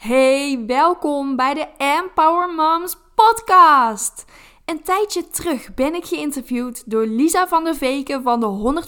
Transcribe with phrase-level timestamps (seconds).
[0.00, 4.24] Hey, welkom bij de Empower Moms podcast.
[4.70, 8.82] Een tijdje terug ben ik geïnterviewd door Lisa van der Veken van de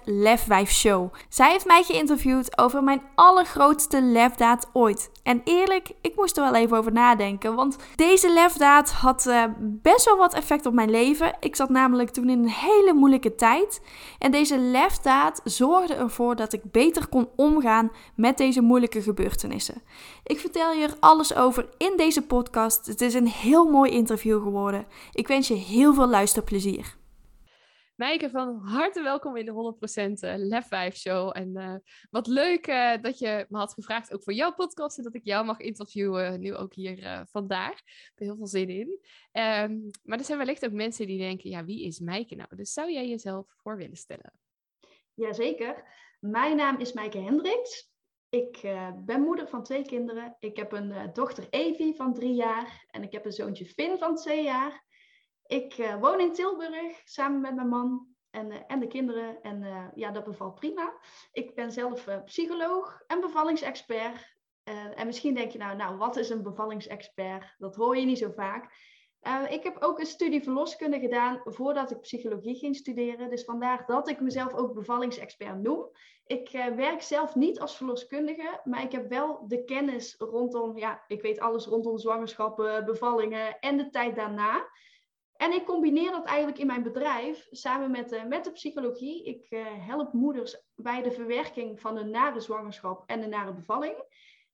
[0.00, 1.14] 100% Lefwijf Show.
[1.28, 5.10] Zij heeft mij geïnterviewd over mijn allergrootste lefdaad ooit.
[5.22, 10.04] En eerlijk, ik moest er wel even over nadenken, want deze lefdaad had uh, best
[10.04, 11.36] wel wat effect op mijn leven.
[11.40, 13.80] Ik zat namelijk toen in een hele moeilijke tijd.
[14.18, 19.82] En deze lefdaad zorgde ervoor dat ik beter kon omgaan met deze moeilijke gebeurtenissen.
[20.28, 22.86] Ik vertel je er alles over in deze podcast.
[22.86, 24.86] Het is een heel mooi interview geworden.
[25.12, 26.96] Ik wens je heel veel luisterplezier.
[27.94, 29.76] Mijke, van harte welkom in de
[30.12, 31.36] 100% eh, Lef 5 show.
[31.36, 31.74] En uh,
[32.10, 35.24] wat leuk uh, dat je me had gevraagd ook voor jouw podcast en dat ik
[35.24, 37.72] jou mag interviewen, nu ook hier uh, vandaag.
[37.72, 38.88] Ik heb er heel veel zin in.
[39.32, 42.56] Um, maar er zijn wellicht ook mensen die denken, ja, wie is Mijke nou?
[42.56, 44.32] Dus zou jij jezelf voor willen stellen?
[45.14, 45.84] Jazeker.
[46.20, 47.96] Mijn naam is Mijke Hendricks.
[48.30, 48.60] Ik
[49.04, 50.36] ben moeder van twee kinderen.
[50.38, 54.16] Ik heb een dochter Evie van drie jaar en ik heb een zoontje Finn van
[54.16, 54.84] twee jaar.
[55.46, 59.42] Ik uh, woon in Tilburg samen met mijn man en, en de kinderen.
[59.42, 60.98] En ja, dat bevalt prima.
[61.32, 64.36] Ik ben zelf psycholoog en bevallingsexpert.
[64.94, 67.54] en misschien denk je nou, nou, wat is een bevallingsexpert?
[67.58, 68.72] Dat hoor je niet zo vaak.
[69.48, 73.30] Ik heb ook een studie verloskunde gedaan voordat ik psychologie ging studeren.
[73.30, 75.90] Dus vandaar dat ik mezelf ook bevallingsexpert noem.
[76.26, 81.22] Ik werk zelf niet als verloskundige, maar ik heb wel de kennis rondom, ja, ik
[81.22, 84.68] weet alles rondom zwangerschappen, bevallingen en de tijd daarna.
[85.38, 89.24] En ik combineer dat eigenlijk in mijn bedrijf samen met, uh, met de psychologie.
[89.24, 93.94] Ik uh, help moeders bij de verwerking van een nare zwangerschap en een nare bevalling.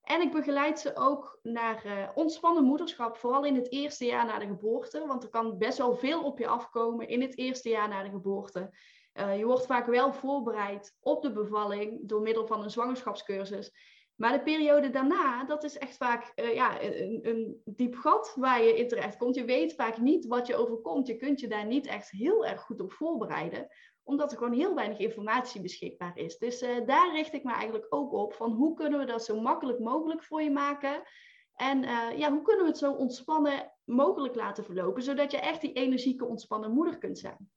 [0.04, 4.38] En ik begeleid ze ook naar uh, ontspannen moederschap, vooral in het eerste jaar na
[4.38, 5.06] de geboorte.
[5.06, 8.10] Want er kan best wel veel op je afkomen in het eerste jaar na de
[8.10, 8.70] geboorte.
[9.14, 13.72] je wordt vaak wel voorbereid op de bevalling door middel van een zwangerschapscursus.
[14.14, 18.62] Maar de periode daarna, dat is echt vaak uh, ja, een, een, diep gat waar
[18.62, 19.34] je in terecht komt.
[19.34, 21.06] Je weet vaak niet wat je overkomt.
[21.06, 23.68] Je kunt je daar niet echt heel erg goed op voorbereiden,
[24.04, 26.38] omdat er gewoon heel weinig informatie beschikbaar is.
[26.38, 29.40] Dus uh, daar richt ik me eigenlijk ook op van hoe kunnen we dat zo
[29.40, 31.02] makkelijk mogelijk voor je maken.
[31.54, 35.60] En uh, ja, hoe kunnen we het zo ontspannen mogelijk laten verlopen, zodat je echt
[35.60, 37.50] die energieke, ontspannen moeder kunt zijn.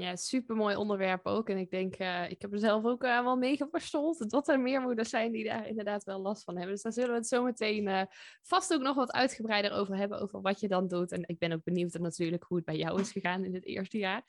[0.00, 1.48] Ja, super mooi onderwerp ook.
[1.48, 3.58] En ik denk, uh, ik heb er zelf ook uh, wel mee.
[4.28, 6.72] Dat er meer moeders zijn die daar inderdaad wel last van hebben.
[6.74, 8.02] Dus daar zullen we het zo meteen uh,
[8.42, 10.20] vast ook nog wat uitgebreider over hebben.
[10.20, 11.12] Over wat je dan doet.
[11.12, 13.98] En ik ben ook benieuwd natuurlijk hoe het bij jou is gegaan in het eerste
[13.98, 14.24] jaar.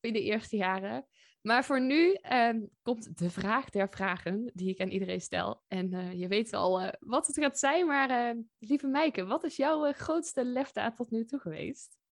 [0.00, 1.06] In de eerste jaren.
[1.40, 5.62] Maar voor nu ehm, komt de vraag der vragen die ik aan iedereen stel.
[5.68, 7.86] En je weet al wat het gaat zijn.
[7.86, 12.02] Maar lieve Meike, wat is jouw grootste lefdaad tot nu toe geweest?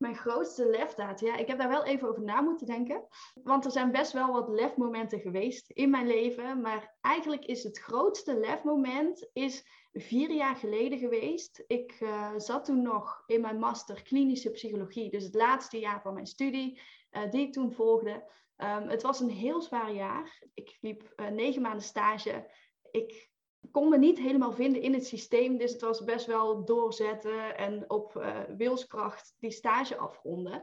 [0.00, 3.06] Mijn grootste lefdaad, ja, ik heb daar wel even over na moeten denken.
[3.34, 6.60] Want er zijn best wel wat lefmomenten geweest in mijn leven.
[6.60, 11.64] Maar eigenlijk is het grootste lefmoment is vier jaar geleden geweest.
[11.66, 15.10] Ik uh, zat toen nog in mijn master klinische psychologie.
[15.10, 16.80] Dus het laatste jaar van mijn studie
[17.10, 18.10] uh, die ik toen volgde.
[18.56, 20.42] Um, het was een heel zwaar jaar.
[20.54, 22.50] Ik liep uh, negen maanden stage.
[22.90, 23.30] Ik
[23.70, 25.58] kon me niet helemaal vinden in het systeem.
[25.58, 30.62] Dus het was best wel doorzetten en op uh, wilskracht die stage afronden.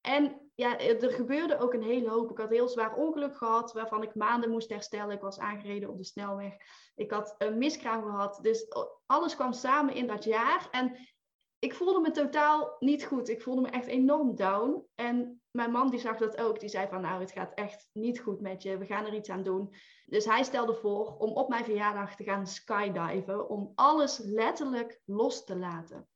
[0.00, 2.30] En ja, er gebeurde ook een hele hoop.
[2.30, 5.14] Ik had heel zwaar ongeluk gehad, waarvan ik maanden moest herstellen.
[5.14, 6.54] Ik was aangereden op de snelweg.
[6.94, 8.38] Ik had een miskraam gehad.
[8.42, 8.66] Dus
[9.06, 10.68] alles kwam samen in dat jaar.
[10.70, 10.96] En
[11.60, 13.28] ik voelde me totaal niet goed.
[13.28, 14.86] Ik voelde me echt enorm down.
[14.94, 16.60] En mijn man die zag dat ook.
[16.60, 18.78] Die zei van nou, het gaat echt niet goed met je.
[18.78, 19.74] We gaan er iets aan doen.
[20.06, 23.48] Dus hij stelde voor om op mijn verjaardag te gaan skydiven.
[23.48, 26.08] Om alles letterlijk los te laten.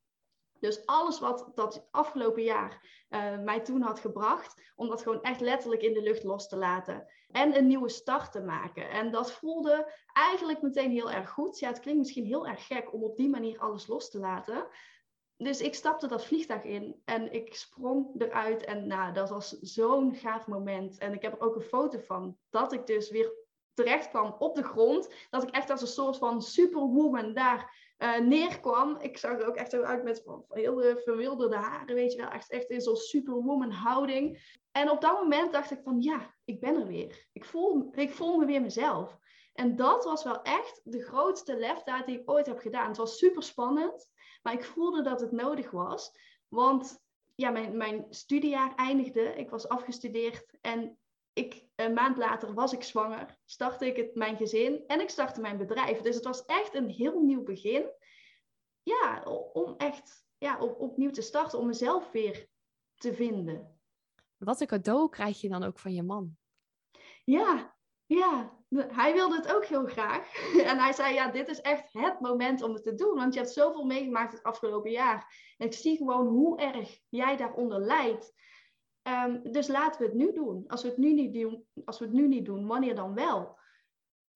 [0.61, 5.41] Dus alles wat dat afgelopen jaar uh, mij toen had gebracht, om dat gewoon echt
[5.41, 7.07] letterlijk in de lucht los te laten.
[7.31, 8.91] En een nieuwe start te maken.
[8.91, 11.59] En dat voelde eigenlijk meteen heel erg goed.
[11.59, 14.67] Ja, het klinkt misschien heel erg gek om op die manier alles los te laten
[15.37, 18.65] dus ik stapte dat vliegtuig in en ik sprong eruit.
[18.65, 20.99] En nou, dat was zo'n gaaf moment.
[20.99, 23.33] En ik heb er ook een foto van dat ik dus weer
[23.75, 25.15] terecht kwam op de grond.
[25.31, 28.97] Dat ik echt als een soort van superwoman daar uh, neerkwam.
[29.01, 32.31] Ik zag er ook echt uit met heel verwilderde haren, weet je wel.
[32.31, 34.59] Echt, echt in zo'n superwoman houding.
[34.73, 37.27] En op dat moment dacht ik van ja, ik ben er weer.
[37.33, 39.19] Ik voel, ik voel me weer mezelf.
[39.55, 42.89] En dat was wel echt de grootste lefdaad die ik ooit heb gedaan.
[42.89, 44.13] Het was super spannend.
[44.45, 46.13] Maar ik voelde dat het nodig was.
[46.49, 47.03] Want
[47.35, 49.21] ja, mijn, mijn studiejaar eindigde.
[49.21, 50.59] Ik was afgestudeerd.
[50.61, 50.99] En
[51.33, 53.39] ik, een maand later was ik zwanger.
[53.45, 54.85] Startte ik het, mijn gezin.
[54.87, 56.01] En ik startte mijn bedrijf.
[56.01, 57.91] Dus het was echt een heel nieuw begin.
[58.83, 61.59] Ja, om echt ja, op, opnieuw te starten.
[61.59, 62.49] Om mezelf weer
[62.95, 63.81] te vinden.
[64.37, 66.37] Wat een cadeau krijg je dan ook van je man?
[67.25, 70.33] Ja, Ja, hij wilde het ook heel graag.
[70.71, 73.15] En hij zei, ja, dit is echt het moment om het te doen.
[73.15, 75.53] Want je hebt zoveel meegemaakt het afgelopen jaar.
[75.59, 78.35] En ik zie gewoon hoe erg jij daaronder lijdt.
[79.03, 80.65] Ehm, dus laten we het nu doen.
[80.67, 83.59] Als we het nu niet doen, als we het nu niet doen wanneer dan wel?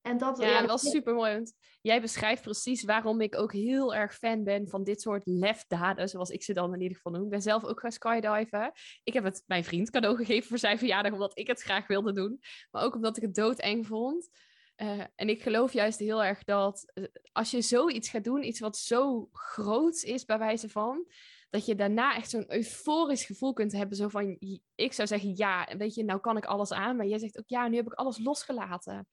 [0.09, 1.33] En dat, ja, dat was super mooi.
[1.33, 6.09] Want jij beschrijft precies waarom ik ook heel erg fan ben van dit soort lefdaden,
[6.09, 7.25] zoals ik ze dan in ieder geval noem.
[7.25, 8.73] Ik ben zelf ook gaan skydiven.
[9.05, 12.13] Ik heb het mijn vriend cadeau gegeven voor zijn verjaardag, omdat ik het graag wilde
[12.13, 12.41] doen.
[12.71, 14.29] Maar ook omdat ik het doodeng vond.
[14.77, 18.61] Uh, en ik geloof juist heel erg dat eh, als je zoiets gaat doen, iets
[18.61, 21.07] wat zo groot is bij wijze van,
[21.51, 23.97] dat je daarna echt zo'n euforisch gevoel kunt hebben.
[23.97, 24.37] Zo van,
[24.75, 26.97] ik zou zeggen, ja, weet je, nou kan ik alles aan.
[26.97, 29.09] Maar jij zegt ook, ja, nu heb ik alles losgelaten.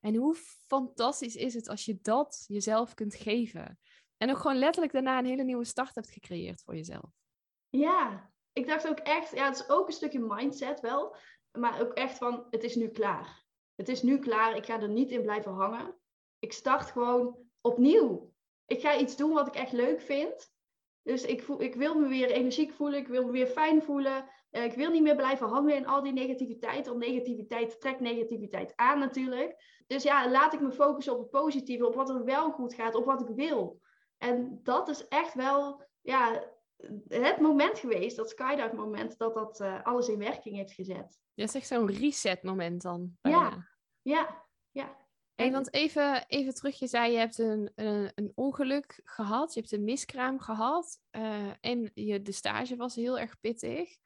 [0.00, 0.34] En hoe
[0.66, 3.78] fantastisch is het als je dat jezelf kunt geven.
[4.16, 7.10] En ook gewoon letterlijk daarna een hele nieuwe start hebt gecreëerd voor jezelf.
[7.68, 11.16] Ja, ik dacht ook echt, ja, het is ook een stukje mindset wel.
[11.58, 13.44] Maar ook echt van, het is nu klaar.
[13.74, 15.98] Het is nu klaar, ik ga er niet in blijven hangen.
[16.38, 18.32] Ik start gewoon opnieuw.
[18.66, 20.52] Ik ga iets doen wat ik echt leuk vind.
[21.02, 24.28] Dus ik, voel, ik wil me weer energiek voelen, ik wil me weer fijn voelen.
[24.50, 28.72] Uh, ik wil niet meer blijven hangen in al die negativiteit, want negativiteit trekt negativiteit
[28.76, 29.82] aan natuurlijk.
[29.86, 32.94] Dus ja, laat ik me focussen op het positieve, op wat er wel goed gaat,
[32.94, 33.80] op wat ik wil.
[34.18, 36.44] En dat is echt wel ja,
[37.08, 41.18] het moment geweest, dat skydive moment, dat dat uh, alles in werking heeft gezet.
[41.34, 43.16] Ja, is echt zo'n reset moment dan.
[43.22, 43.66] Ja,
[44.02, 44.96] ja, ja.
[45.40, 49.60] Hey, want even, even terug, je zei je hebt een, een, een ongeluk gehad, je
[49.60, 53.96] hebt een miskraam gehad uh, en je, de stage was heel erg pittig.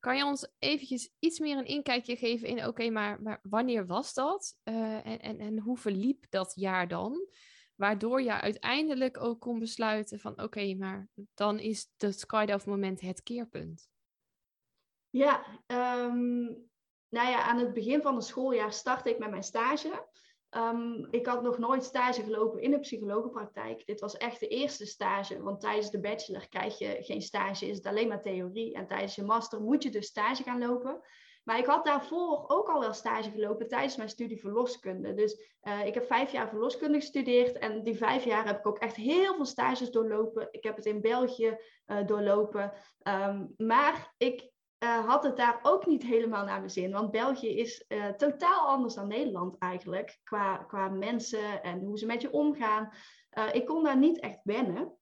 [0.00, 4.14] Kan je ons eventjes iets meer een inkijkje geven in, oké, maar, maar wanneer was
[4.14, 4.56] dat?
[4.64, 7.28] Uh, en, en, en hoe verliep dat jaar dan?
[7.74, 13.22] Waardoor je uiteindelijk ook kon besluiten van, oké, maar dan is het skydive moment het
[13.22, 13.88] keerpunt.
[15.10, 16.70] Ja, um,
[17.08, 20.10] nou ja, aan het begin van het schooljaar startte ik met mijn stage.
[20.56, 23.86] Um, ik had nog nooit stage gelopen in de psychologenpraktijk.
[23.86, 27.76] Dit was echt de eerste stage, want tijdens de bachelor krijg je geen stage, is
[27.76, 28.74] het alleen maar theorie.
[28.74, 31.00] En tijdens je master moet je dus stage gaan lopen.
[31.44, 35.14] Maar ik had daarvoor ook al wel stage gelopen tijdens mijn studie verloskunde.
[35.14, 38.78] Dus uh, ik heb vijf jaar verloskunde gestudeerd en die vijf jaar heb ik ook
[38.78, 40.48] echt heel veel stages doorlopen.
[40.50, 42.72] Ik heb het in België uh, doorlopen.
[43.08, 44.51] Um, maar ik
[44.82, 46.92] uh, had het daar ook niet helemaal naar mijn zin.
[46.92, 50.18] Want België is uh, totaal anders dan Nederland eigenlijk.
[50.24, 52.92] Qua, qua mensen en hoe ze met je omgaan.
[53.38, 54.96] Uh, ik kon daar niet echt wennen.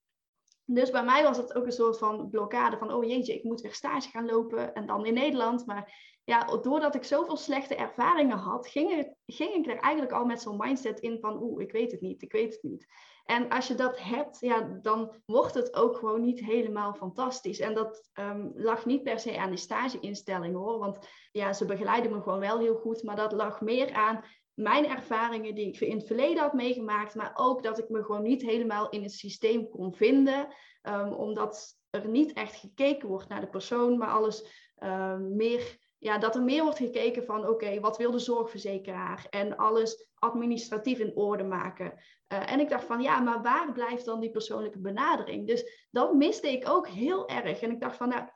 [0.64, 3.60] Dus bij mij was het ook een soort van blokkade van, oh jeetje, ik moet
[3.60, 5.66] weer stage gaan lopen en dan in Nederland.
[5.66, 10.40] Maar ja, doordat ik zoveel slechte ervaringen had, ging, ging ik er eigenlijk al met
[10.42, 12.86] zo'n mindset in van, oeh, ik weet het niet, ik weet het niet.
[13.24, 17.60] En als je dat hebt, ja, dan wordt het ook gewoon niet helemaal fantastisch.
[17.60, 22.12] En dat um, lag niet per se aan de stageinstelling hoor, want ja, ze begeleiden
[22.12, 24.24] me gewoon wel heel goed, maar dat lag meer aan
[24.54, 28.22] mijn ervaringen die ik in het verleden had meegemaakt, maar ook dat ik me gewoon
[28.22, 30.48] niet helemaal in het systeem kon vinden,
[30.82, 34.44] um, omdat er niet echt gekeken wordt naar de persoon, maar alles
[34.78, 39.26] um, meer ja, dat er meer wordt gekeken van oké, wat wil de zorgverzekeraar?
[39.30, 41.92] En alles administratief in orde maken.
[42.32, 45.46] Uh, en ik dacht van ja, maar waar blijft dan die persoonlijke benadering?
[45.46, 47.60] Dus dat miste ik ook heel erg.
[47.60, 48.28] En ik dacht van nou,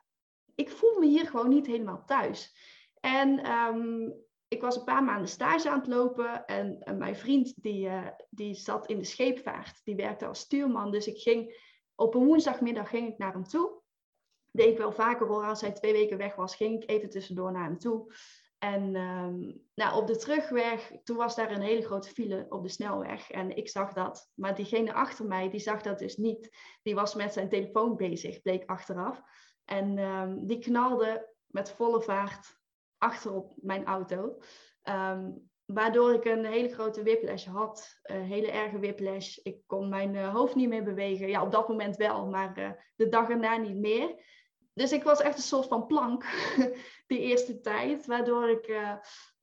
[0.55, 2.55] ik voel me hier gewoon niet helemaal thuis.
[2.99, 4.13] En um,
[4.47, 8.53] ik was een paar maanden stage aan het lopen en, mijn vriend die, uh, die
[8.53, 9.81] zat in de scheepvaart.
[9.83, 10.91] Die werkte als stuurman.
[10.91, 11.63] Dus ik ging
[11.95, 13.83] op een woensdagmiddag ging ik naar hem toe
[14.55, 15.43] deed ik wel vaker hoor.
[15.43, 18.13] Als hij twee weken weg was, ging ik even tussendoor naar hem toe.
[18.57, 22.69] En um, nou, op de terugweg, toen was daar een hele grote file op de
[22.69, 23.31] snelweg.
[23.31, 24.31] En ik zag dat.
[24.33, 26.57] Maar diegene achter mij, die zag dat dus niet.
[26.83, 29.21] Die was met zijn telefoon bezig, bleek achteraf.
[29.65, 32.57] En um, die knalde met volle vaart
[32.97, 34.37] achterop mijn auto.
[34.83, 37.99] Um, waardoor ik een hele grote whiplash had.
[38.03, 39.37] Een hele erge whiplash.
[39.37, 41.27] Ik kon mijn uh, hoofd niet meer bewegen.
[41.27, 44.23] Ja, op dat moment wel, maar uh, de dag erna niet meer
[44.75, 46.25] dus ik was echt een soort van plank
[47.07, 48.91] die eerste tijd, waardoor ik uh,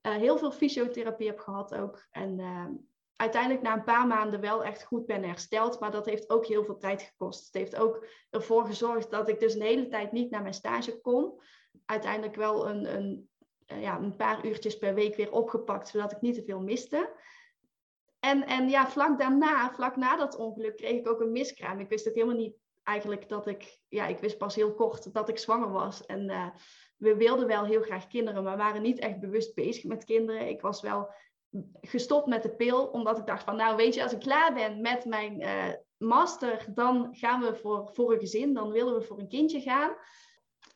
[0.03, 2.07] uh, heel veel fysiotherapie heb gehad ook.
[2.11, 2.67] En uh,
[3.17, 6.65] uiteindelijk na een paar maanden wel echt goed ben hersteld, maar dat heeft ook heel
[6.65, 7.45] veel tijd gekost.
[7.45, 11.01] Het heeft ook ervoor gezorgd dat ik dus een hele tijd niet naar mijn stage
[11.01, 11.41] kon.
[11.85, 13.29] Uiteindelijk wel een, een,
[13.67, 17.21] ja, een paar uurtjes per week weer opgepakt, zodat ik niet te veel miste.
[18.21, 21.81] En, en ja, vlak daarna, vlak na dat ongeluk, kreeg ik ook een miskraam.
[21.81, 25.29] Ik wist ook helemaal niet eigenlijk dat ik, ja, ik wist pas heel kort dat
[25.29, 26.07] ik zwanger was.
[26.07, 26.47] En uh,
[26.97, 30.49] we wilden wel heel graag kinderen, maar waren niet echt bewust bezig met kinderen.
[30.49, 31.15] Ik was wel
[31.81, 34.81] gestopt met de pil, omdat ik dacht van, nou weet je, als ik klaar ben
[34.81, 39.19] met mijn uh, master, dan gaan we voor, voor een gezin, dan willen we voor
[39.19, 39.97] een kindje gaan.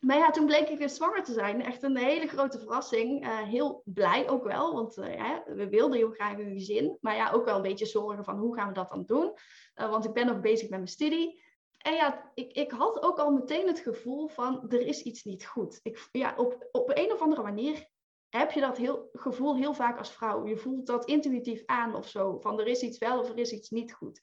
[0.01, 1.63] maar ja, toen bleek ik dus zwanger te zijn.
[1.63, 3.25] Echt een hele grote verrassing.
[3.25, 6.99] Uh, heel blij ook wel, want we wilden heel graag een gezin.
[7.01, 9.33] Maar ja, ook wel een beetje zorgen van hoe gaan we dat dan doen.
[9.75, 11.45] Want ik ben nog bezig met mijn studie.
[11.87, 15.47] En ja, ik, ik had ook al meteen het gevoel van er is iets niet
[15.47, 15.81] goed.
[15.83, 17.89] Ik, ja, op, op een of andere manier
[18.29, 20.47] heb je dat heel, gevoel heel vaak als vrouw.
[20.47, 22.39] Je voelt dat intuïtief aan of zo.
[22.41, 24.21] Van er is iets wel of er is iets niet goed.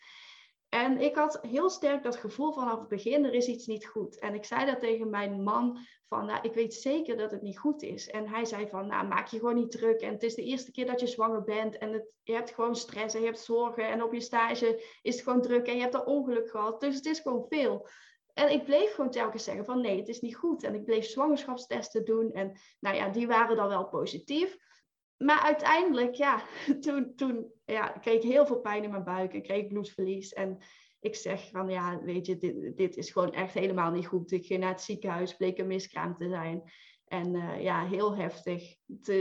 [0.74, 4.20] En ik had heel sterk dat gevoel vanaf het begin, er is iets niet goed.
[4.20, 5.78] En ik zei dat tegen mijn man,
[6.08, 8.10] van nou, ik weet zeker dat het niet goed is.
[8.10, 10.02] En hij zei van, nou, maak je gewoon niet druk.
[10.02, 12.76] En het is de eerste keer dat je zwanger bent en het, je hebt gewoon
[12.76, 13.88] stress en je hebt zorgen.
[13.88, 16.80] En op je stage is het gewoon druk en je hebt er ongeluk gehad.
[16.80, 17.88] Dus het is gewoon veel.
[18.34, 20.64] En ik bleef gewoon telkens zeggen van nee, het is niet goed.
[20.64, 22.32] En ik bleef zwangerschapstesten doen.
[22.32, 24.58] En nou ja, die waren dan wel positief.
[25.18, 26.42] Maar uiteindelijk, ja,
[26.86, 29.34] toen, toen ja, kreeg ik heel veel pijn in mijn buik.
[29.34, 30.34] Ik kreeg bloedverlies.
[30.34, 30.58] En
[31.00, 34.32] ik zeg van ja, weet je, dit, dit is gewoon echt helemaal niet goed.
[34.32, 36.64] Ik ging naar het ziekenhuis, bleek een miskraam te zijn.
[37.06, 38.76] En uh, ja, heel heftig.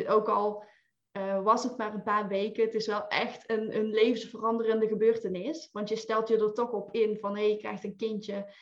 [0.07, 0.65] ook al
[1.13, 5.69] uh, was het maar een paar weken, het is wel echt een, een levensveranderende gebeurtenis.
[5.73, 8.53] Want je stelt je er toch op in van hé, hey, je krijgt een kindje.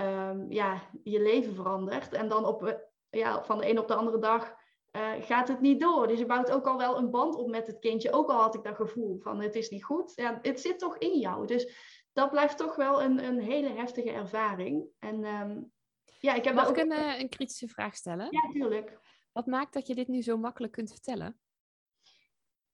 [0.00, 2.12] Um, ja, je leven verandert.
[2.12, 4.55] En dan op, ja, van de een op de andere dag
[4.96, 6.06] uh, gaat het niet door.
[6.06, 8.12] Dus je bouwt ook al wel een band op met het kindje.
[8.12, 10.12] Ook al had ik dat gevoel van het is niet goed.
[10.14, 11.46] Ja, het zit toch in jou.
[11.46, 11.74] Dus
[12.12, 14.86] dat blijft toch wel een, een hele heftige ervaring.
[14.98, 15.72] En um,
[16.18, 16.76] ja, ik heb Mag ook...
[16.76, 18.28] ik een, uh, een kritische vraag stellen?
[18.30, 18.98] Ja, tuurlijk.
[19.32, 21.40] Wat maakt dat je dit nu zo makkelijk kunt vertellen?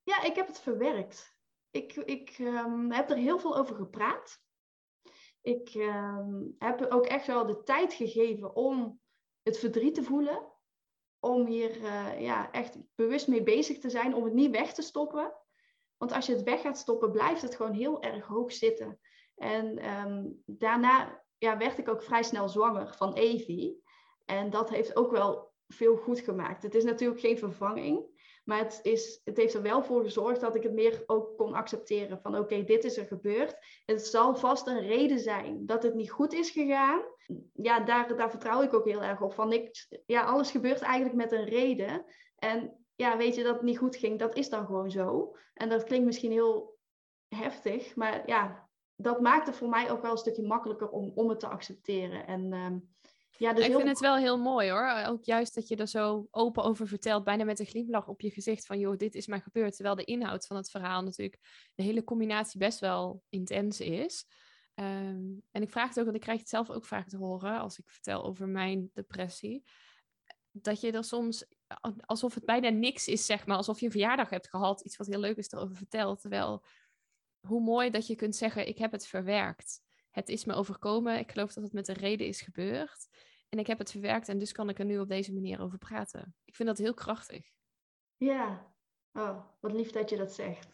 [0.03, 1.37] Ja, ik heb het verwerkt.
[1.71, 4.41] Ik, ik um, heb er heel veel over gepraat.
[5.41, 8.99] Ik um, heb ook echt wel de tijd gegeven om
[9.41, 10.52] het verdriet te voelen
[11.23, 14.81] om hier uh, ja, echt bewust mee bezig te zijn, om het niet weg te
[14.81, 15.33] stoppen.
[15.97, 18.99] Want als je het weg gaat stoppen, blijft het gewoon heel erg hoog zitten.
[19.35, 23.83] En um, daarna ja, werd ik ook vrij snel zwanger van Evie.
[24.25, 26.63] En dat heeft ook wel veel goed gemaakt.
[26.63, 28.12] Het is natuurlijk geen vervanging.
[28.43, 31.53] Maar het, is, het heeft er wel voor gezorgd dat ik het meer ook kon
[31.53, 32.19] accepteren.
[32.21, 33.55] Van oké, dit is er gebeurd.
[33.85, 37.01] Het zal vast een reden zijn dat het niet goed is gegaan.
[37.53, 39.33] Ja, daar, daar vertrouw ik ook heel erg op.
[39.33, 42.05] Van ik, ja, alles gebeurt eigenlijk met een reden.
[42.35, 45.35] En ja, weet je dat het niet goed ging, dat is dan gewoon zo.
[45.53, 46.77] En dat klinkt misschien heel
[47.27, 47.95] heftig.
[47.95, 51.39] Maar ja, dat maakt het voor mij ook wel een stukje makkelijker om, om het
[51.39, 52.27] te accepteren.
[52.27, 52.95] En um,
[53.37, 55.03] ja, dus ik vind het wel heel mooi hoor.
[55.07, 58.31] Ook juist dat je er zo open over vertelt, bijna met een glimlach op je
[58.31, 59.75] gezicht van joh, dit is maar gebeurd.
[59.75, 64.25] Terwijl de inhoud van het verhaal natuurlijk de hele combinatie best wel intens is.
[64.75, 67.59] Um, en ik vraag het ook, want ik krijg het zelf ook vaak te horen
[67.59, 69.63] als ik vertel over mijn depressie.
[70.51, 71.45] Dat je er soms,
[72.05, 75.07] alsof het bijna niks is, zeg maar, alsof je een verjaardag hebt gehad, iets wat
[75.07, 76.21] heel leuk is erover vertelt.
[76.21, 76.63] Terwijl,
[77.47, 79.81] hoe mooi dat je kunt zeggen, ik heb het verwerkt.
[80.13, 81.19] Het is me overkomen.
[81.19, 83.07] Ik geloof dat het met een reden is gebeurd.
[83.49, 85.77] En ik heb het verwerkt en dus kan ik er nu op deze manier over
[85.77, 86.35] praten.
[86.45, 87.51] Ik vind dat heel krachtig.
[88.17, 88.73] Ja,
[89.13, 90.73] oh, wat lief dat je dat zegt.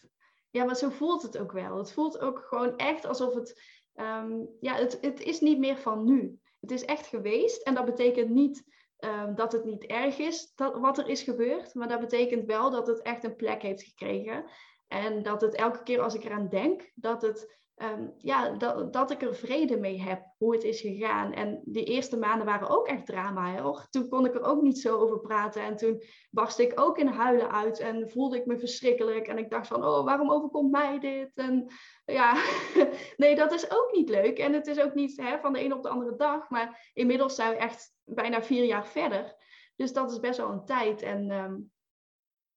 [0.50, 1.78] Ja, maar zo voelt het ook wel.
[1.78, 3.62] Het voelt ook gewoon echt alsof het,
[3.96, 6.40] um, ja, het, het is niet meer van nu.
[6.60, 8.64] Het is echt geweest en dat betekent niet
[9.00, 12.72] um, dat het niet erg is dat, wat er is gebeurd, maar dat betekent wel
[12.72, 14.46] dat het echt een plek heeft gekregen.
[14.88, 19.12] En dat het elke keer als ik eraan denk, dat het um, ja, dat, dat
[19.12, 21.34] ik er vrede mee heb hoe het is gegaan.
[21.34, 23.62] En die eerste maanden waren ook echt drama.
[23.62, 23.88] Hoor.
[23.90, 25.62] Toen kon ik er ook niet zo over praten.
[25.62, 29.28] En toen barstte ik ook in huilen uit en voelde ik me verschrikkelijk.
[29.28, 31.32] En ik dacht van, oh, waarom overkomt mij dit?
[31.34, 31.68] En
[32.06, 32.44] ja,
[33.18, 34.40] nee, dat is ook niet leuk.
[34.40, 36.50] En het is ook niet hè, van de een op de andere dag.
[36.50, 39.36] Maar inmiddels zijn we echt bijna vier jaar verder.
[39.76, 41.02] Dus dat is best wel een tijd.
[41.02, 41.72] En um,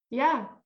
[0.07, 0.62] ja,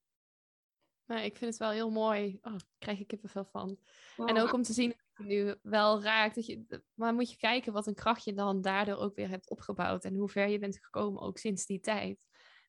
[1.06, 2.38] nou, ik vind het wel heel mooi.
[2.42, 3.78] Oh, daar krijg ik kippenvel van.
[4.16, 4.28] Wow.
[4.28, 6.34] En ook om te zien dat je nu wel raakt.
[6.34, 9.50] Dat je, maar moet je kijken wat een kracht je dan daardoor ook weer hebt
[9.50, 10.04] opgebouwd.
[10.04, 12.18] En hoe ver je bent gekomen ook sinds die tijd.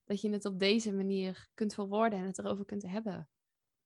[0.06, 3.29] Dat je het op deze manier kunt verwoorden en het erover kunt hebben.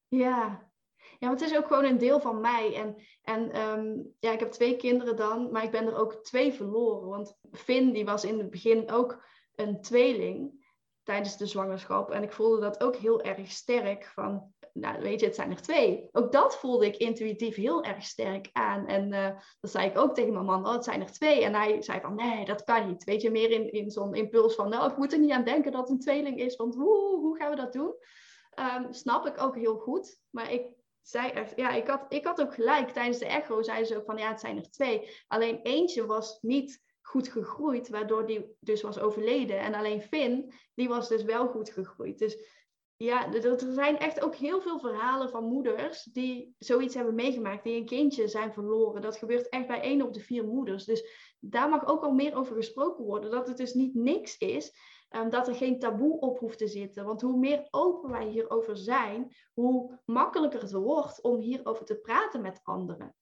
[0.08, 0.72] Ja,
[1.20, 2.76] ja, want het is ook gewoon een deel van mij.
[2.76, 6.54] En, en um, ja, ik heb twee kinderen dan, maar ik ben er ook twee
[6.54, 7.10] verloren.
[7.10, 9.24] Want Finn, die was in het begin ook
[9.56, 10.61] een tweeling
[11.04, 12.12] tijdens de zwangerschap.
[12.12, 14.06] En ik voelde dat ook heel erg sterk.
[14.06, 16.10] Van, nou weet je, het zijn er twee.
[16.12, 18.88] Ook dat voelde ik intuïtief heel erg sterk aan.
[18.88, 19.30] En uh,
[19.60, 21.44] dat zei ik ook tegen mijn man, oh, het zijn er twee.
[21.44, 23.04] En hij zei van, nee, dat kan niet.
[23.04, 25.72] Weet je, meer in, in zo'n impuls van, nou, ik moet er niet aan denken
[25.72, 26.56] dat het een tweeling is.
[26.56, 27.94] Want hoe, hoe gaan we dat doen?
[28.60, 30.20] Um, snap ik ook heel goed.
[30.30, 30.66] Maar ik
[31.02, 32.90] zei ja, ik had, ik had ook gelijk.
[32.90, 35.10] Tijdens de echo zei ze ook van, ja, het zijn er twee.
[35.28, 39.60] Alleen eentje was niet goed gegroeid, waardoor die dus was overleden.
[39.60, 42.20] En alleen Finn, die was dus wel goed gegroeid.
[42.20, 42.38] Dus
[42.98, 47.76] ja, er zijn echt ook heel veel verhalen van moeders die zoiets hebben meegemaakt, die
[47.76, 49.02] een kindje zijn verloren.
[49.02, 50.86] Dat gebeurt echt bij één op de vier moeders.
[50.86, 51.06] Dus
[51.40, 53.32] daar mag ook al meer over gesproken worden.
[53.32, 54.74] Dat het dus niet niks is,
[55.10, 57.06] um, dat er geen taboe op hoeft te zitten.
[57.06, 62.42] Want hoe meer open wij hierover zijn, hoe makkelijker het wordt om hierover te praten
[62.42, 63.16] met anderen.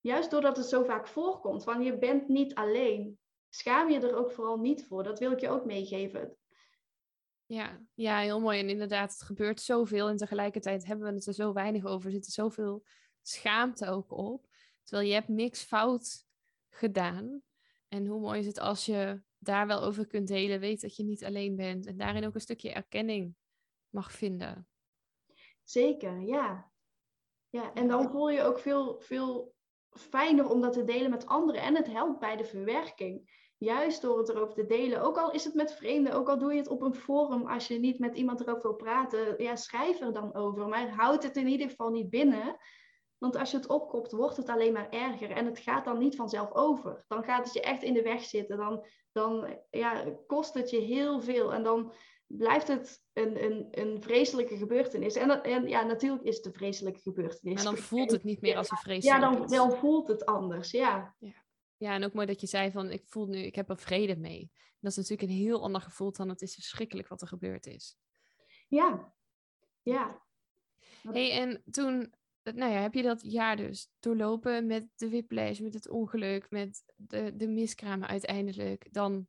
[0.00, 3.18] Juist doordat het zo vaak voorkomt, want je bent niet alleen.
[3.48, 5.02] Schaam je er ook vooral niet voor.
[5.02, 6.36] Dat wil ik je ook meegeven.
[7.46, 8.58] Ja, ja, heel mooi.
[8.58, 12.06] En inderdaad, het gebeurt zoveel en tegelijkertijd hebben we het er zo weinig over.
[12.06, 12.84] Er zit zoveel
[13.22, 14.46] schaamte ook op.
[14.82, 16.26] Terwijl je hebt niks fout
[16.68, 17.42] gedaan.
[17.88, 21.04] En hoe mooi is het als je daar wel over kunt delen, weet dat je
[21.04, 23.34] niet alleen bent en daarin ook een stukje erkenning
[23.88, 24.68] mag vinden.
[25.62, 26.70] Zeker, ja.
[27.50, 29.54] Ja, en dan voel je ook veel, veel
[29.98, 34.18] fijner om dat te delen met anderen en het helpt bij de verwerking juist door
[34.18, 36.68] het erover te delen, ook al is het met vreemden, ook al doe je het
[36.68, 40.34] op een forum, als je niet met iemand erover wil praten, ja, schrijf er dan
[40.34, 40.68] over.
[40.68, 42.56] Maar houd het in ieder geval niet binnen.
[43.18, 45.30] Want als je het opkopt, wordt het alleen maar erger.
[45.30, 47.04] En het gaat dan niet vanzelf over.
[47.08, 48.56] Dan gaat het je echt in de weg zitten.
[48.56, 51.52] Dan, dan ja, kost het je heel veel.
[51.52, 51.92] En dan
[52.28, 55.14] blijft het een, een, een vreselijke gebeurtenis.
[55.14, 57.54] En, en ja, natuurlijk is het een vreselijke gebeurtenis.
[57.54, 59.24] Maar dan voelt het niet meer als een vreselijke.
[59.24, 61.14] Ja, dan, dan voelt het anders, ja.
[61.18, 61.46] ja.
[61.76, 64.16] Ja, en ook mooi dat je zei van ik voel nu, ik heb er vrede
[64.16, 64.50] mee.
[64.80, 67.96] Dat is natuurlijk een heel ander gevoel dan het is verschrikkelijk wat er gebeurd is.
[68.68, 69.12] Ja,
[69.82, 70.22] ja.
[71.02, 75.74] hey, en toen, nou ja, heb je dat jaar dus doorlopen met de whiplash, met
[75.74, 78.92] het ongeluk, met de, de miskramen uiteindelijk.
[78.92, 79.26] Dan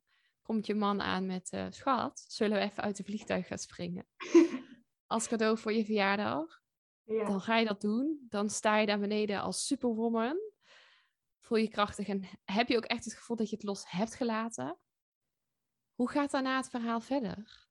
[0.50, 4.06] komt je man aan met, uh, schat, zullen we even uit de vliegtuig gaan springen?
[5.06, 6.60] Als cadeau voor je verjaardag.
[7.02, 7.24] Ja.
[7.24, 8.26] Dan ga je dat doen.
[8.28, 10.36] Dan sta je daar beneden als superwoman
[11.50, 14.14] voel je krachtig en heb je ook echt het gevoel dat je het los hebt
[14.14, 14.78] gelaten?
[15.94, 17.68] Hoe gaat daarna het verhaal verder?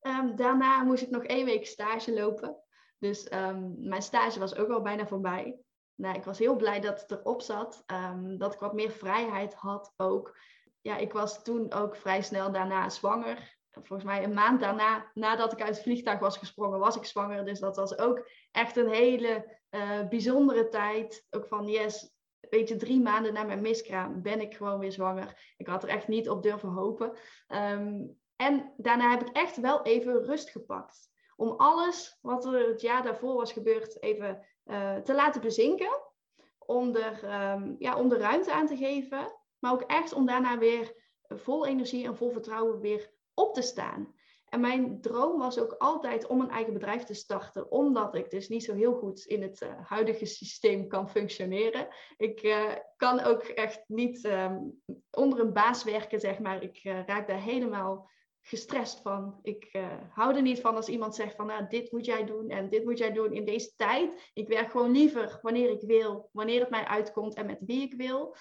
[0.00, 2.62] Ehm, daarna moest ik nog één week stage lopen.
[2.98, 5.58] Dus ehm, mijn stage was ook al bijna voorbij.
[5.94, 7.84] Nou, ik was heel blij dat het erop zat.
[7.86, 10.38] Um, dat ik wat meer vrijheid had ook.
[10.86, 13.58] Ja, ik was toen ook vrij snel daarna zwanger.
[13.70, 17.44] Volgens mij een maand daarna, nadat ik uit het vliegtuig was gesprongen, was ik zwanger.
[17.44, 21.26] Dus dat was ook echt een hele uh, bijzondere tijd.
[21.30, 25.54] Ook van yes, weet je, drie maanden na mijn miskraam ben ik gewoon weer zwanger.
[25.56, 27.12] Ik had er echt niet op durven hopen.
[27.46, 31.10] Ehm, en daarna heb ik echt wel even rust gepakt.
[31.36, 36.00] Om alles wat er het jaar daarvoor was gebeurd even uh, te laten bezinken.
[36.58, 39.44] Om er, um, ja, om de ruimte aan te geven.
[39.58, 40.94] Maar ook echt om daarna weer
[41.28, 44.14] vol energie en vol vertrouwen weer op te staan.
[44.48, 48.48] En mijn droom was ook altijd om een eigen bedrijf te starten, omdat ik dus
[48.48, 51.88] niet zo heel goed in het uh, huidige systeem kan functioneren.
[52.16, 56.62] Ik uh, kan ook echt niet um, onder een baas werken, zeg maar.
[56.62, 59.38] Ik uh, raak daar helemaal gestrest van.
[59.42, 59.78] Ik
[60.10, 62.84] hou er niet van als iemand zegt van, nou, dit moet jij doen en dit
[62.84, 64.30] moet jij doen in deze tijd.
[64.34, 67.94] Ik werk gewoon liever wanneer ik wil, wanneer het mij uitkomt en met wie ik
[67.94, 68.36] wil.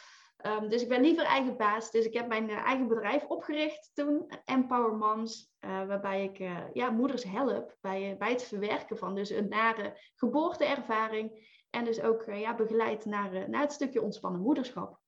[0.46, 1.92] Um, dus ik ben liever eigen baas.
[1.92, 6.60] Dus ik heb mijn uh, eigen bedrijf opgericht toen, Empower Moms, uh, waarbij ik uh,
[6.74, 11.54] ja, moeders help bij, bij het verwerken van dus een nare geboorteervaring.
[11.70, 15.00] En dus ook ja, begeleid naar, naar het stukje ontspannen moederschap.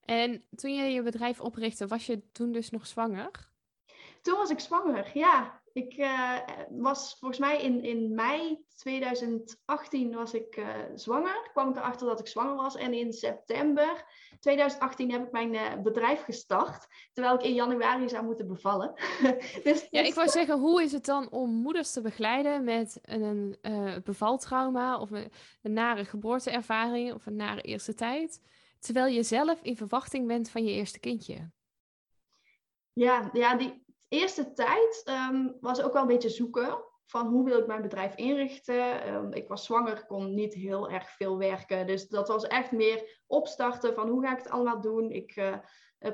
[0.00, 3.50] En toen je je bedrijf oprichtte, was je toen dus nog zwanger?
[4.22, 5.59] Toen was ik zwanger, ja.
[5.72, 6.36] Ik uh,
[6.70, 11.48] was volgens mij in, in mei 2018 was ik uh, zwanger.
[11.52, 12.76] Kwam ik erachter dat ik zwanger was.
[12.76, 14.04] En in september
[14.40, 16.86] 2018 heb ik mijn uh, bedrijf gestart.
[17.12, 18.94] Terwijl ik in januari zou moeten bevallen.
[19.64, 23.58] dus, ja, ik wou zeggen, hoe is het dan om moeders te begeleiden met een,
[23.60, 25.30] een bevaltrauma of een,
[25.62, 28.40] een nare geboorteervaring of een nare eerste tijd?
[28.78, 31.50] Terwijl je zelf in verwachting bent van je eerste kindje.
[32.92, 37.58] Ja, ja die, eerste tijd um, was ook wel een beetje zoeken van hoe wil
[37.58, 39.14] ik mijn bedrijf inrichten.
[39.14, 41.86] Um, ik was zwanger, kon niet heel erg veel werken.
[41.86, 45.10] Dus dat was echt meer opstarten van hoe ga ik het allemaal doen.
[45.10, 45.56] Ik uh,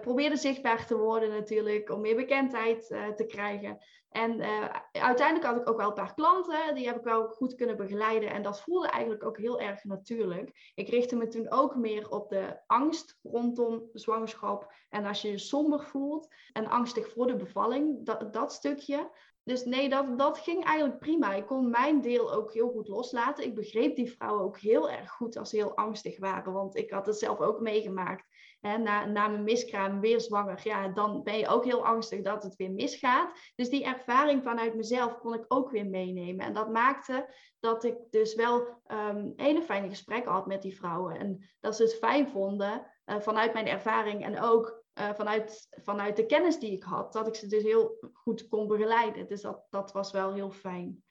[0.00, 3.78] probeerde zichtbaar te worden natuurlijk, om meer bekendheid uh, te krijgen.
[4.16, 7.54] En uh, uiteindelijk had ik ook wel een paar klanten, die heb ik wel goed
[7.54, 8.30] kunnen begeleiden.
[8.30, 10.72] En dat voelde eigenlijk ook heel erg natuurlijk.
[10.74, 14.72] Ik richtte me toen ook meer op de angst rondom zwangerschap.
[14.88, 19.10] En als je je somber voelt en angstig voor de bevalling, dat, dat stukje.
[19.46, 21.34] Dus nee, dat, dat ging eigenlijk prima.
[21.34, 23.44] Ik kon mijn deel ook heel goed loslaten.
[23.44, 26.52] Ik begreep die vrouwen ook heel erg goed als ze heel angstig waren.
[26.52, 28.24] Want ik had het zelf ook meegemaakt.
[28.60, 30.60] Na, na mijn miskraam weer zwanger.
[30.62, 33.52] Ja, dan ben je ook heel angstig dat het weer misgaat.
[33.54, 34.05] Dus die ervaring
[34.42, 36.46] vanuit mezelf kon ik ook weer meenemen.
[36.46, 41.18] En dat maakte dat ik dus wel um, hele fijne gesprekken had met die vrouwen.
[41.18, 46.16] En dat ze het fijn vonden uh, vanuit mijn ervaring en ook uh, vanuit, vanuit
[46.16, 49.26] de kennis die ik had, dat ik ze dus heel goed kon begeleiden.
[49.26, 51.04] Dus dat, dat was wel heel fijn.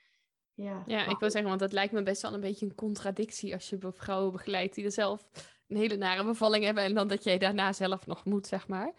[0.53, 3.53] Ja, ja ik wil zeggen, want dat lijkt me best wel een beetje een contradictie
[3.53, 5.27] als je vrouwen begeleidt die er zelf
[5.67, 8.93] een hele nare bevalling hebben en dan dat jij daarna zelf nog moet, zeg maar.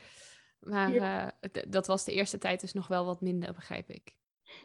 [0.61, 1.35] Maar ja.
[1.41, 4.17] uh, dat was de eerste tijd dus nog wel wat minder, begrijp ik.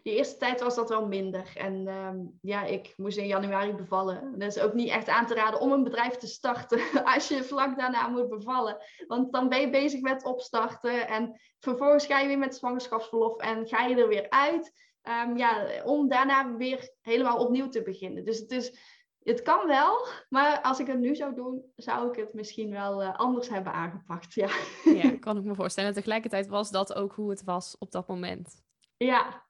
[0.04, 1.51] De eerste tijd was dat wel minder.
[1.56, 4.39] En um, ja, ik moest in januari bevallen.
[4.39, 6.80] Dat is ook niet echt aan te raden om een bedrijf te starten
[7.15, 8.77] als je vlak daarna moet bevallen.
[9.08, 13.67] Want dan ben je bezig met opstarten en vervolgens ga je weer met zwangerschapsverlof en
[13.67, 14.89] ga je er weer uit.
[15.04, 18.25] Um, ja, om daarna weer helemaal opnieuw te beginnen.
[18.25, 18.80] Dus het is
[19.23, 23.03] het kan wel, maar als ik het nu zou doen, zou ik het misschien wel
[23.03, 24.34] uh, anders hebben aangepakt.
[24.34, 24.49] Ja.
[24.84, 25.89] ja, kan ik me voorstellen.
[25.89, 28.63] En tegelijkertijd was dat ook hoe het was op dat moment.
[28.97, 29.45] Ja,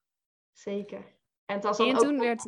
[0.51, 1.19] zeker.
[1.45, 2.21] En, het was en toen ook...
[2.21, 2.47] werd.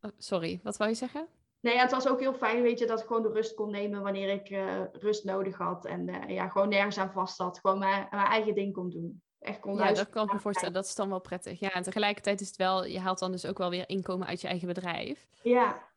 [0.00, 1.28] Oh, sorry, wat wou je zeggen?
[1.60, 4.02] Nee, het was ook heel fijn, weet je, dat ik gewoon de rust kon nemen
[4.02, 5.84] wanneer ik uh, rust nodig had.
[5.84, 7.58] En uh, ja, gewoon nergens aan vast zat.
[7.58, 9.22] Gewoon mijn, mijn eigen ding kon doen.
[9.38, 10.74] Echt kon ja, dat kan ik me voorstellen.
[10.74, 11.60] Dat is dan wel prettig.
[11.60, 14.40] Ja, en tegelijkertijd is het wel, je haalt dan dus ook wel weer inkomen uit
[14.40, 15.28] je eigen bedrijf.
[15.42, 15.91] Ja,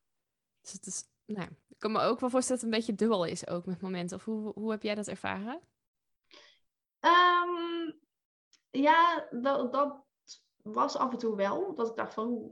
[0.71, 3.65] dus nou, ik kan me ook wel voorstellen dat het een beetje dubbel is ook
[3.65, 4.17] met momenten.
[4.17, 5.61] Of hoe, hoe heb jij dat ervaren?
[6.99, 7.99] Um,
[8.69, 10.03] ja, dat, dat
[10.63, 11.75] was af en toe wel.
[11.75, 12.51] Dat ik dacht van,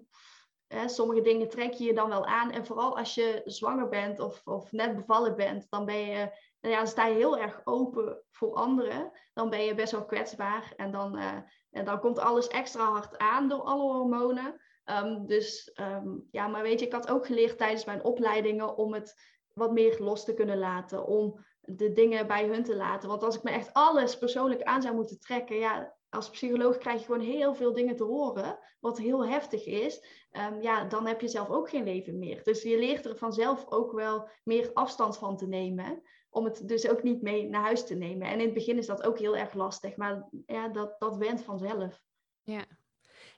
[0.68, 2.52] hè, sommige dingen trek je je dan wel aan.
[2.52, 6.76] En vooral als je zwanger bent of, of net bevallen bent, dan ben je, nou
[6.76, 9.12] ja, sta je heel erg open voor anderen.
[9.34, 10.74] Dan ben je best wel kwetsbaar.
[10.76, 11.38] En dan, uh,
[11.72, 14.62] en dan komt alles extra hard aan door alle hormonen.
[14.86, 18.94] Um, dus um, ja, maar weet je, ik had ook geleerd tijdens mijn opleidingen om
[18.94, 19.16] het
[19.54, 21.06] wat meer los te kunnen laten.
[21.06, 23.10] Om de dingen bij hun te laten.
[23.10, 27.00] Want als ik me echt alles persoonlijk aan zou moeten trekken, ja, als psycholoog krijg
[27.00, 30.06] je gewoon heel veel dingen te horen, wat heel heftig is.
[30.32, 32.44] Um, ja, dan heb je zelf ook geen leven meer.
[32.44, 36.02] Dus je leert er vanzelf ook wel meer afstand van te nemen.
[36.30, 38.28] Om het dus ook niet mee naar huis te nemen.
[38.28, 41.44] En in het begin is dat ook heel erg lastig, maar ja, dat, dat went
[41.44, 42.02] vanzelf.
[42.42, 42.66] Ja,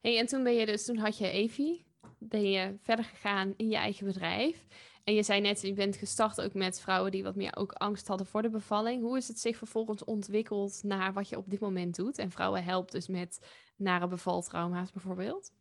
[0.06, 1.86] Hey, en toen ben je dus, toen had je Evi,
[2.18, 4.68] ben je verder gegaan in je eigen bedrijf.
[5.04, 8.08] En je zei net, je bent gestart ook met vrouwen die wat meer ook angst
[8.08, 9.02] hadden voor de bevalling.
[9.02, 12.18] Hoe is het zich vervolgens ontwikkeld naar wat je op dit moment doet?
[12.18, 15.52] En vrouwen helpt dus met nare bevaltrauma's bijvoorbeeld?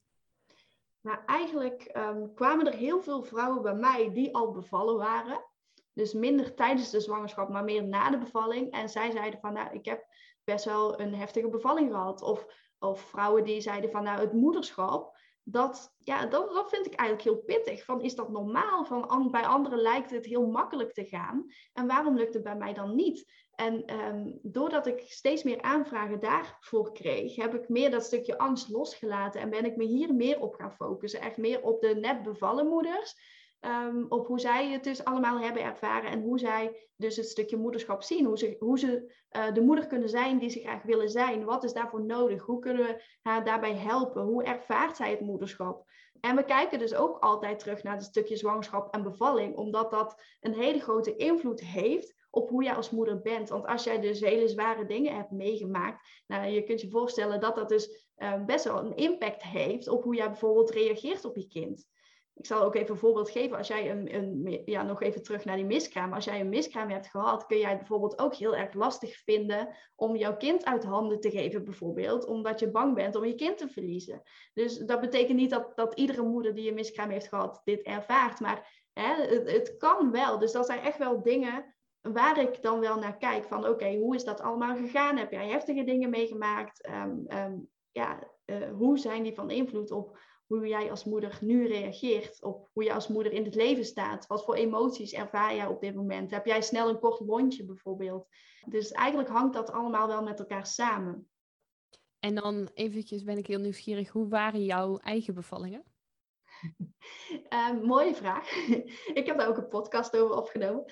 [1.01, 5.45] Nou, eigenlijk um, kwamen er heel veel vrouwen bij mij die al bevallen waren.
[5.93, 8.73] Dus minder tijdens de zwangerschap, maar meer na de bevalling.
[8.73, 10.07] En zij zeiden van, nou, ik heb
[10.45, 12.23] best wel een heftige bevalling gehad.
[12.23, 12.47] Of
[12.85, 15.17] of vrouwen die zeiden van nou het moederschap,
[15.47, 17.85] dat, ja, dat, dat vind ik eigenlijk heel pittig.
[17.85, 18.85] Van, is dat normaal?
[18.85, 21.47] Van, bij anderen lijkt het heel makkelijk te gaan.
[21.73, 23.33] En waarom lukt het bij mij dan niet?
[23.55, 28.69] En um, doordat ik steeds meer aanvragen daarvoor kreeg, heb ik meer dat stukje angst
[28.69, 29.41] losgelaten.
[29.41, 31.21] En ben ik me hier meer op gaan focussen.
[31.21, 33.17] Echt meer op de net bevallen moeders.
[33.67, 37.57] Um, op hoe zij het dus allemaal hebben ervaren en hoe zij dus het stukje
[37.57, 38.25] moederschap zien.
[38.25, 41.45] Hoe ze, hoe ze uh, de moeder kunnen zijn die ze graag willen zijn.
[41.45, 42.43] Wat is daarvoor nodig?
[42.43, 44.23] Hoe kunnen we haar daarbij helpen?
[44.23, 45.85] Hoe ervaart zij het moederschap?
[46.21, 50.23] En we kijken dus ook altijd terug naar het stukje zwangerschap en bevalling, omdat dat
[50.41, 53.49] een hele grote invloed heeft op hoe jij als moeder bent.
[53.49, 57.55] Want als jij dus hele zware dingen hebt meegemaakt, nou, je kunt je voorstellen dat
[57.55, 61.47] dat dus uh, best wel een impact heeft op hoe jij bijvoorbeeld reageert op je
[61.47, 61.87] kind
[62.35, 63.57] ik zal ook even een voorbeeld geven.
[63.57, 66.13] Als jij een, een, ja, nog even terug naar die miskraam.
[66.13, 69.77] Als jij een miskraam hebt gehad, kun jij het bijvoorbeeld ook heel erg lastig vinden
[69.95, 73.59] om jouw kind uit handen te geven, bijvoorbeeld, omdat je bang bent om je kind
[73.59, 74.23] te verliezen.
[74.55, 78.41] Dus dat betekent niet dat, dat iedere moeder die een miskraam heeft gehad dit ervaart,
[78.41, 80.39] maar hè, het, kan wel.
[80.39, 84.15] Dus dat zijn echt wel dingen waar ik dan wel naar kijk van oké, hoe
[84.15, 85.17] is dat allemaal gegaan?
[85.17, 86.89] Heb jij heftige dingen meegemaakt?
[86.89, 91.67] Um, um, ja, uh, hoe zijn die van invloed op hoe jij als moeder nu
[91.67, 94.27] reageert op hoe je als moeder in het leven staat.
[94.27, 96.31] Wat voor emoties ervaar jij op dit moment?
[96.31, 98.27] Heb jij snel een kort lontje bijvoorbeeld?
[98.67, 101.29] Dus eigenlijk hangt dat allemaal wel met elkaar samen.
[102.19, 105.85] En dan eventjes ben ik heel nieuwsgierig, hoe waren jouw eigen bevallingen?
[107.49, 108.51] uh, mooie vraag.
[109.21, 110.85] ik heb daar ook een podcast over opgenomen.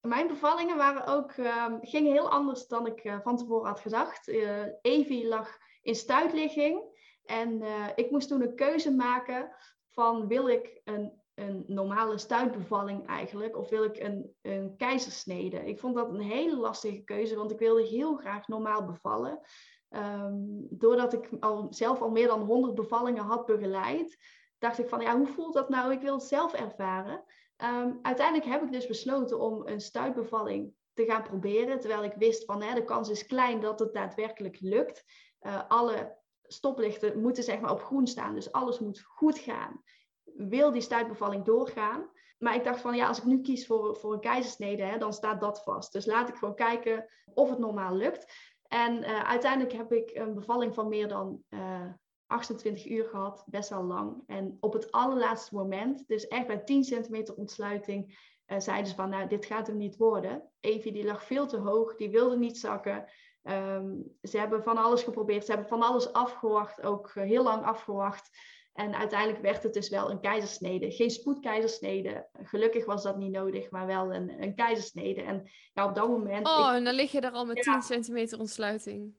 [0.00, 4.28] Mijn bevallingen waren ook, uh, gingen heel anders dan ik uh, van tevoren had gedacht.
[4.28, 6.89] Uh, Evie lag in stuitligging.
[7.30, 9.50] En uh, ik moest toen een keuze maken
[9.88, 15.66] van wil ik een, een normale stuitbevalling eigenlijk of wil ik een, een keizersnede.
[15.66, 19.40] Ik vond dat een hele lastige keuze, want ik wilde heel graag normaal bevallen.
[19.88, 24.18] Um, doordat ik al, zelf al meer dan 100 bevallingen had begeleid,
[24.58, 25.92] dacht ik van ja, hoe voelt dat nou?
[25.92, 27.24] Ik wil het zelf ervaren.
[27.56, 31.80] Um, uiteindelijk heb ik dus besloten om een stuitbevalling te gaan proberen.
[31.80, 35.04] Terwijl ik wist van hè, de kans is klein dat het daadwerkelijk lukt.
[35.40, 36.18] Uh, alle
[36.52, 38.34] stoplichten moeten zeg maar op groen staan.
[38.34, 39.82] Dus alles moet goed gaan.
[40.24, 42.10] Wil die stuitbevalling doorgaan?
[42.38, 45.12] Maar ik dacht van ja, als ik nu kies voor, voor een keizersnede, hè, dan
[45.12, 45.92] staat dat vast.
[45.92, 48.32] Dus laat ik gewoon kijken of het normaal lukt.
[48.62, 51.86] En uh, uiteindelijk heb ik een bevalling van meer dan uh,
[52.26, 54.22] 28 uur gehad, best wel lang.
[54.26, 59.08] En op het allerlaatste moment, dus echt bij 10 centimeter ontsluiting, uh, zeiden ze van,
[59.08, 60.50] nou, dit gaat hem niet worden.
[60.60, 63.04] Evie die lag veel te hoog, die wilde niet zakken.
[63.42, 67.64] Um, ze hebben van alles geprobeerd, ze hebben van alles afgewacht, ook uh, heel lang
[67.64, 68.30] afgewacht.
[68.72, 70.90] En uiteindelijk werd het dus wel een keizersnede.
[70.90, 72.28] Geen spoedkeizersnede.
[72.42, 75.22] Gelukkig was dat niet nodig, maar wel een, een keizersnede.
[75.22, 76.46] En ja, op dat moment...
[76.46, 76.76] Oh, ik...
[76.76, 77.72] en dan lig je er al met ja.
[77.72, 79.14] 10 centimeter ontsluiting.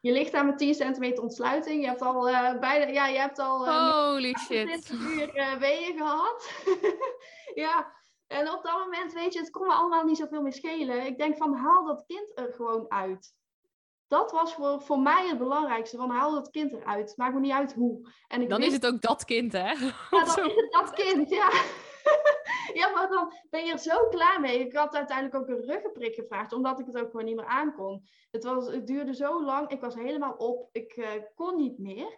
[0.00, 1.80] Je ligt daar met 10 centimeter ontsluiting.
[1.80, 2.86] Je hebt al uh, bijna...
[2.86, 3.66] Ja, je hebt al...
[3.66, 4.66] Uh, Holy shit.
[4.66, 6.50] 20 uur uh, weeën gehad.
[7.64, 7.92] ja,
[8.26, 11.06] en op dat moment, weet je, het kon me allemaal niet zoveel meer schelen.
[11.06, 13.34] Ik denk van, haal dat kind er gewoon uit
[14.08, 15.96] dat was voor, voor mij het belangrijkste.
[15.96, 17.16] Van haal dat kind eruit.
[17.16, 18.08] Maakt me niet uit hoe.
[18.28, 19.72] En ik dan is het ook dat kind, hè?
[20.10, 21.50] Ja, dan is het dat kind, ja.
[22.80, 24.58] ja, maar dan ben je er zo klaar mee.
[24.58, 28.08] Ik had uiteindelijk ook een ruggenprik gevraagd, omdat ik het ook gewoon niet meer aankon.
[28.30, 32.14] Het, was, het duurde zo lang, ik was helemaal op, ik uh, kon niet meer.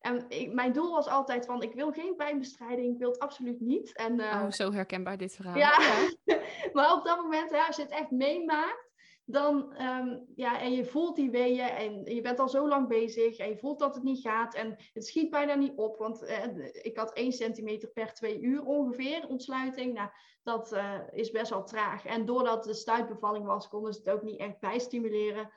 [0.00, 3.60] En ik, mijn doel was altijd van, ik wil geen pijnbestrijding, ik wil het absoluut
[3.60, 3.96] niet.
[3.96, 5.56] En, uh, oh, zo herkenbaar dit verhaal.
[5.56, 5.80] Ja,
[6.24, 6.38] ja.
[6.72, 8.89] maar op dat moment, ja, als je het echt meemaakt,
[9.32, 13.36] dan, um, ja, en je voelt die weeën en je bent al zo lang bezig
[13.36, 16.44] en je voelt dat het niet gaat en het schiet bijna niet op, want uh,
[16.72, 19.94] ik had 1 centimeter per twee uur ongeveer ontsluiting.
[19.94, 20.08] Nou,
[20.42, 22.04] dat uh, is best wel traag.
[22.04, 25.50] En doordat de stuitbevalling was, konden ze het ook niet echt bijstimuleren.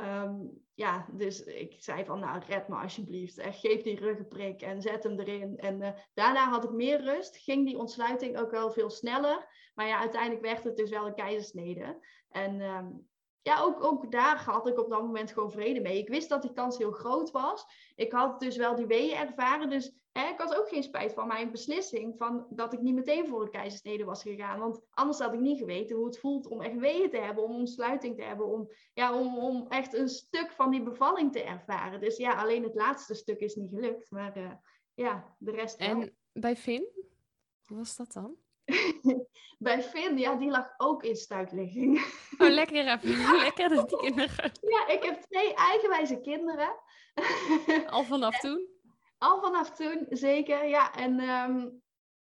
[0.00, 3.38] Um, ja, dus ik zei van, nou, red me alsjeblieft.
[3.38, 5.56] En geef die ruggenprik en zet hem erin.
[5.56, 7.36] En uh, daarna had ik meer rust.
[7.36, 9.46] Ging die ontsluiting ook wel veel sneller.
[9.74, 11.98] Maar ja, uiteindelijk werd het dus wel een keizersnede.
[12.28, 13.07] En um,
[13.42, 15.98] ja, ook, ook daar had ik op dat moment gewoon vrede mee.
[15.98, 17.64] Ik wist dat die kans heel groot was.
[17.94, 19.70] Ik had dus wel die weeën ervaren.
[19.70, 22.16] Dus hè, ik had ook geen spijt van mijn beslissing.
[22.16, 24.58] Van dat ik niet meteen voor een keizersnede was gegaan.
[24.58, 27.44] Want anders had ik niet geweten hoe het voelt om echt weeën te hebben.
[27.44, 28.46] Om ontsluiting te hebben.
[28.46, 32.00] Om, ja, om, om echt een stuk van die bevalling te ervaren.
[32.00, 34.10] Dus ja, alleen het laatste stuk is niet gelukt.
[34.10, 34.52] Maar uh,
[34.94, 35.88] ja, de rest wel.
[35.88, 36.88] En bij Finn?
[37.64, 38.36] Hoe was dat dan?
[39.58, 41.98] bij Finn, ja, die lag ook in stuitligging.
[42.38, 43.36] Oh, lekker even.
[43.44, 44.52] lekker dat die kinderen.
[44.60, 46.74] Ja, ik heb twee eigenwijze kinderen.
[47.86, 48.68] Al vanaf toen?
[49.18, 50.66] Al vanaf toen, zeker.
[50.66, 51.82] Ja, en um,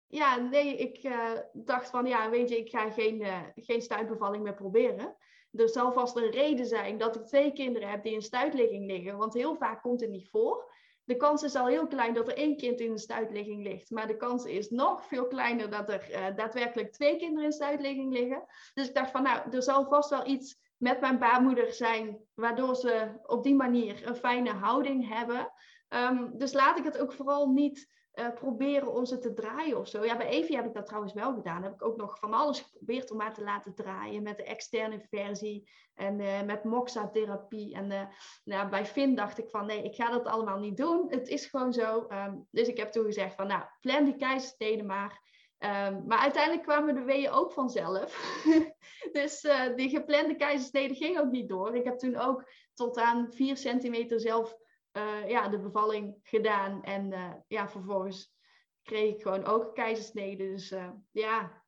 [0.07, 4.43] ja, nee, ik uh, dacht van, ja, weet je, ik ga geen, uh, geen stuitbevalling
[4.43, 5.17] meer proberen.
[5.53, 9.17] Er zal vast een reden zijn dat ik twee kinderen heb die in stuitligging liggen.
[9.17, 10.74] Want heel vaak komt het niet voor
[11.05, 13.91] de kans is al heel klein dat er één kind in een stuitligging ligt.
[13.91, 18.13] Maar de kans is nog veel kleiner dat er uh, daadwerkelijk twee kinderen in stuitligging
[18.13, 18.45] liggen.
[18.75, 22.77] Dus ik dacht van nou, er zal vast wel iets met mijn baarmoeder zijn, waardoor
[22.77, 25.53] ze op die manier een fijne houding hebben.
[25.89, 29.89] Um, dus laat ik het ook vooral niet uh, proberen om ze te draaien of
[29.89, 30.05] zo.
[30.05, 31.63] Ja, bij Evie heb ik dat trouwens wel gedaan.
[31.63, 35.01] Heb ik ook nog van alles geprobeerd om haar te laten draaien met de externe
[35.11, 37.75] versie en uh, met Moxa-therapie.
[37.75, 38.03] En uh,
[38.45, 41.07] nou, bij Finn dacht ik van nee, ik ga dat allemaal niet doen.
[41.09, 42.07] Het is gewoon zo.
[42.09, 45.23] Um, dus ik heb toen gezegd van nou, plan die keizersneden maar.
[45.59, 48.43] Um, maar uiteindelijk kwamen de weeën ook vanzelf.
[49.13, 49.41] dus
[49.77, 51.77] die geplande keizersnede ging ook niet door.
[51.77, 54.57] Ik heb toen ook tot aan 4 centimeter zelf
[54.97, 56.83] uh, ja, de bevalling gedaan.
[56.83, 58.35] En uh, ja, vervolgens
[58.83, 60.51] kreeg ik gewoon ook een keizersnede.
[60.51, 61.63] Dus uh, ja,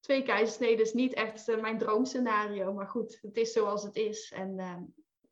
[0.00, 2.72] twee keizersneden is niet echt mijn droomscenario.
[2.72, 4.32] Maar goed, het is zoals het is.
[4.32, 4.60] En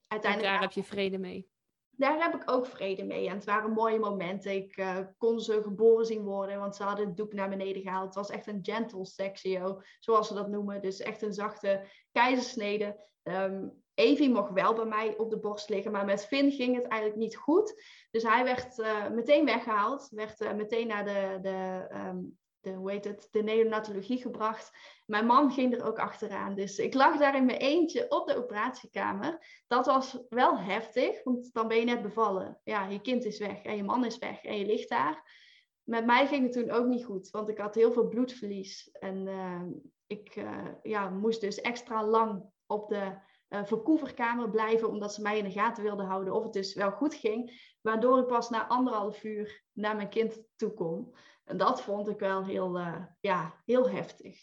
[0.07, 0.53] uiteindelijk...
[0.53, 1.49] En daar heb je vrede mee?
[1.91, 3.29] Daar heb ik ook vrede mee.
[3.29, 4.55] En het waren mooie momenten.
[4.55, 4.85] Ik
[5.19, 8.07] kon ze geboren zien worden, want ze hadden het doek naar beneden gehaald.
[8.07, 10.83] Het was echt een gentle sectio, zoals ze dat noemen.
[10.83, 13.09] Dus echt een zachte keizersnede.
[13.23, 16.87] Um, Evie mocht wel bij mij op de borst liggen, maar met Finn ging het
[16.87, 17.83] eigenlijk niet goed.
[18.11, 22.91] Dus hij werd uh, meteen weggehaald, werd uh, meteen naar de, de, um, de, hoe
[22.91, 24.71] heet het, de neonatologie gebracht.
[25.07, 26.55] Mijn man ging er ook achteraan.
[26.55, 29.63] Dus ik lag daar in mijn eentje op de operatiekamer.
[29.67, 32.61] Dat was wel heftig, want dan ben je net bevallen.
[32.65, 35.39] Ja, je kind is weg en je man is weg en je ligt daar.
[35.83, 38.91] Met mij ging het toen ook niet goed, want ik had heel veel bloedverlies.
[38.93, 39.63] En uh,
[40.07, 40.45] ik
[40.83, 45.51] ja, moest dus extra lang op de uh, verkoeverkamer blijven, omdat ze mij in de
[45.51, 47.69] gaten wilden houden of het dus wel goed ging.
[47.81, 51.15] Waardoor ik pas na anderhalf uur naar mijn kind toe kon.
[51.45, 54.39] En dat vond ik wel heel, uh, ja, heel heftig.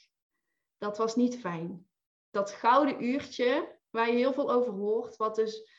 [0.78, 1.88] Dat was niet fijn.
[2.30, 5.72] Dat gouden uurtje, waar je heel veel over hoort, wat dus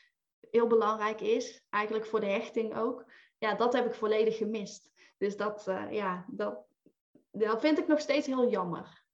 [0.49, 4.91] heel belangrijk is, eigenlijk voor de hechting ook, ja, dat heb ik volledig gemist.
[5.17, 6.65] Dus dat, uh, ja, dat,
[7.31, 9.07] dat vind ik nog steeds heel jammer.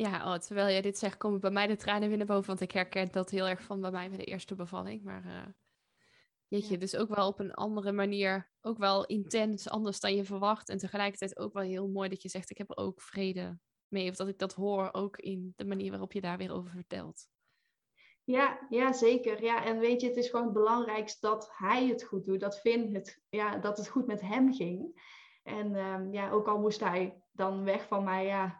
[0.00, 2.46] Ja, oh, terwijl jij dit zegt, komen bij mij de tranen weer naar boven.
[2.46, 5.02] Want ik herken dat heel erg van bij mij bij de eerste bevalling.
[5.02, 5.46] Maar uh,
[6.46, 6.78] jeetje, Ja.
[6.78, 8.50] dus ook wel op een andere manier.
[8.60, 10.68] Ook wel intens, anders dan je verwacht.
[10.68, 13.58] En tegelijkertijd ook wel heel mooi dat je zegt, ik heb er ook vrede
[13.88, 14.10] mee.
[14.10, 17.28] Of dat ik dat hoor ook in de manier waarop je daar weer over vertelt.
[18.24, 19.42] Ja, ja, zeker.
[19.42, 22.40] Ja, en weet je, het is gewoon het belangrijkste dat hij het goed doet.
[22.40, 25.02] Dat het, ja, dat het goed met hem ging.
[25.42, 28.58] En ehm, ja, ook al moest hij dan weg van mij, ja.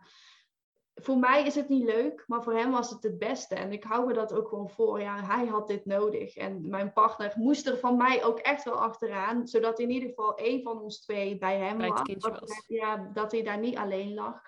[1.00, 3.54] Voor mij is het niet leuk, maar voor hem was het het beste.
[3.54, 5.00] En ik hou me dat ook gewoon voor.
[5.00, 6.36] Ja, hij had dit nodig.
[6.36, 9.46] En mijn partner moest er van mij ook echt wel achteraan.
[9.48, 12.64] Zodat in ieder geval één van ons twee bij hem Bij Dat, was.
[12.66, 14.40] ja, dat hij daar niet alleen lag.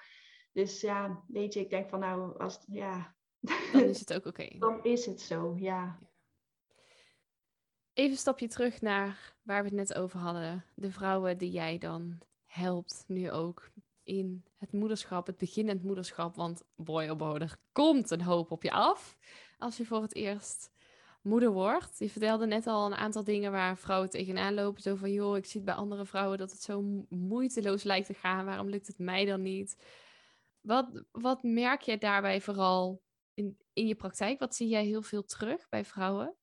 [0.52, 3.14] Dus ja, weet je, ik denk van nou, als, het- ja,
[3.72, 4.48] Dan is het ook oké.
[4.58, 5.98] dan is het zo, ja.
[7.92, 10.64] Even een stapje terug naar waar we het net over hadden.
[10.74, 13.70] De vrouwen die jij dan helpt, nu ook
[14.10, 16.34] in het moederschap, het beginnend moederschap.
[16.34, 19.16] Want boy oh boy, er komt een hoop op je af
[19.58, 20.70] als je voor het eerst
[21.22, 21.98] moeder wordt.
[21.98, 24.82] Je vertelde net al een aantal dingen waar vrouwen tegenaan lopen.
[24.82, 28.14] Zo van, joh, ik zie bij andere vrouwen dat het zo mo- moeiteloos lijkt te
[28.14, 28.44] gaan.
[28.44, 29.76] Waarom lukt het mij dan niet?
[30.60, 33.02] Wat, wat merk je daarbij vooral
[33.34, 34.38] in, in je praktijk?
[34.38, 36.36] Wat zie jij heel veel terug bij vrouwen?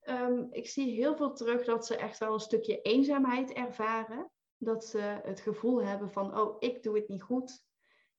[0.00, 4.30] Ehm, ik zie heel veel terug dat ze echt wel een stukje eenzaamheid ervaren.
[4.58, 7.66] Dat ze het gevoel hebben van, oh, ik doe het niet goed.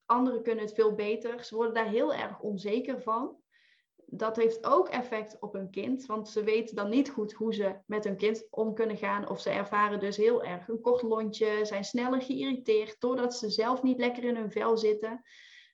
[0.06, 1.44] Anderen kunnen het veel beter.
[1.44, 3.38] Ze worden daar heel erg onzeker van.
[4.06, 7.80] Dat heeft ook effect op hun kind, want ze weten dan niet goed hoe ze
[7.86, 9.30] met hun kind om kunnen gaan.
[9.30, 13.84] Of ze ervaren dus heel erg een kort lontje, zijn sneller geïrriteerd doordat ze zelf
[13.84, 15.22] niet lekker in hun vel zitten.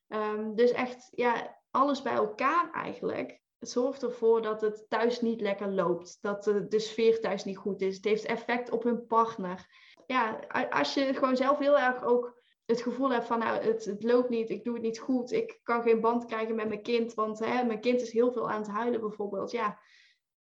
[0.07, 5.41] Ehm, dus echt, ja, alles bij elkaar eigenlijk het zorgt ervoor dat het thuis niet
[5.41, 6.17] lekker loopt.
[6.21, 7.95] Dat de, de sfeer thuis niet goed is.
[7.95, 9.65] Het heeft effect op hun partner.
[10.07, 10.39] Ja,
[10.69, 14.29] als je gewoon zelf heel erg ook het gevoel hebt van nou, het, het loopt
[14.29, 17.39] niet, ik doe het niet goed, ik kan geen band krijgen met mijn kind, want
[17.39, 19.51] hè, mijn kind is heel veel aan het huilen bijvoorbeeld.
[19.51, 19.79] Ja,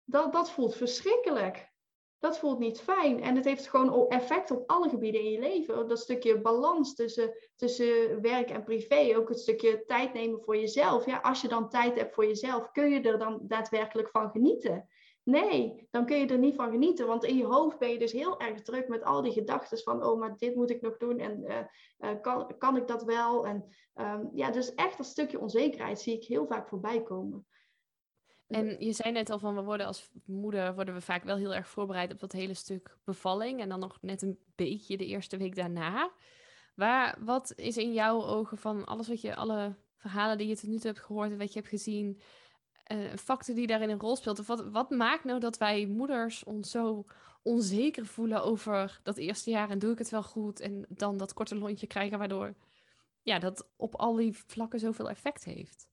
[0.05, 1.73] dat, dat voelt verschrikkelijk.
[2.19, 3.23] Dat voelt niet fijn.
[3.23, 5.89] En het heeft gewoon effect op alle gebieden in je leven.
[5.89, 9.17] Dat stukje balans tussen, tussen werk en privé.
[9.17, 11.07] Ook het stukje tijd nemen voor jezelf.
[11.07, 14.89] Ja, als je dan tijd hebt voor jezelf, kun je er dan daadwerkelijk van genieten?
[15.25, 17.07] Nee, dan kun je er niet van genieten.
[17.07, 20.05] Want in je hoofd ben je dus heel erg druk met al die gedachten van...
[20.05, 21.59] oh, maar dit moet ik nog doen en eh,
[21.99, 23.47] eh, kan, kan ik dat wel?
[23.47, 27.47] En ehm, ja, dus echt dat stukje onzekerheid zie ik heel vaak voorbij komen.
[28.47, 31.55] En je zei net al van, we worden als moeder worden we vaak wel heel
[31.55, 33.61] erg voorbereid op dat hele stuk bevalling.
[33.61, 36.13] En dan nog net een beetje de eerste week daarna.
[36.75, 40.69] Waar, wat is in jouw ogen van alles wat je, alle verhalen die je tot
[40.69, 42.21] nu toe hebt gehoord en wat je hebt gezien,
[42.85, 44.47] een factor die daarin een rol speelt?
[44.47, 47.05] Wat, wat maakt nou dat wij moeders ons zo
[47.43, 50.61] onzeker voelen over dat eerste jaar en doe ik het wel goed?
[50.61, 52.55] En dan dat korte lontje krijgen, waardoor
[53.23, 55.89] ja, dat op al die vlakken zoveel effect heeft.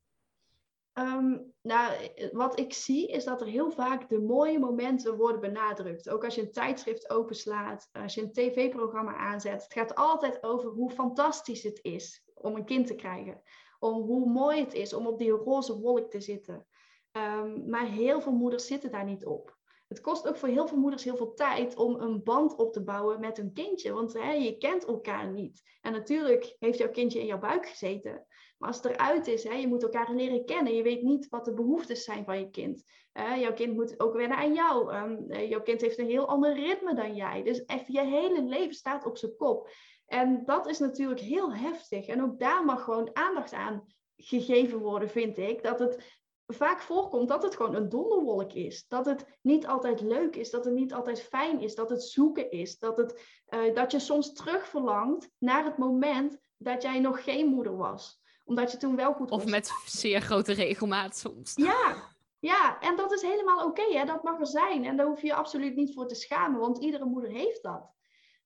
[0.94, 1.94] Ehm, nou,
[2.32, 6.10] wat ik zie is dat er heel vaak de mooie momenten worden benadrukt.
[6.10, 9.64] Ook als je een tijdschrift openslaat, als je een tv-programma aanzet.
[9.64, 13.42] Het gaat altijd over hoe fantastisch het is om een kind te krijgen.
[13.80, 16.66] Om hoe mooi het is om op die roze wolk te zitten.
[17.12, 19.60] Ehm, maar heel veel moeders zitten daar niet op.
[19.88, 22.84] Het kost ook voor heel veel moeders heel veel tijd om een band op te
[22.84, 23.94] bouwen met hun kindje.
[23.94, 25.62] Want hè, je kent elkaar niet.
[25.82, 28.26] En natuurlijk heeft jouw kindje in jouw buik gezeten.
[28.58, 30.76] Maar als het eruit is, hè, je moet elkaar leren kennen.
[30.76, 32.84] Je weet niet wat de behoeftes zijn van je kind.
[33.14, 34.92] Jouw kind moet ook wennen aan jou.
[34.94, 37.44] Eh, jouw kind heeft een heel ander ritme dan jij.
[37.44, 39.70] Dus echt, je hele leven staat op zijn kop.
[40.06, 42.08] En dat is natuurlijk heel heftig.
[42.08, 45.64] En ook daar mag gewoon aandacht aan gegeven worden, vind ik.
[45.64, 48.88] Dat het vaak voorkomt dat het gewoon een donderwolk is.
[48.88, 52.52] Dat het niet altijd leuk is, dat het niet altijd fijn is, dat het zoeken
[52.52, 52.80] is.
[52.80, 57.78] Dat, het, eh, dat je soms terugverlangt naar het moment dat jij nog geen moeder
[57.78, 58.20] was.
[58.46, 61.54] Omdat je toen wel goed Of met zeer grote regelmaat soms.
[61.56, 64.86] ja, ja, en dat is helemaal oké, dat mag er zijn.
[64.86, 67.92] En daar hoef je je absoluut niet voor te schamen, want iedere moeder heeft dat.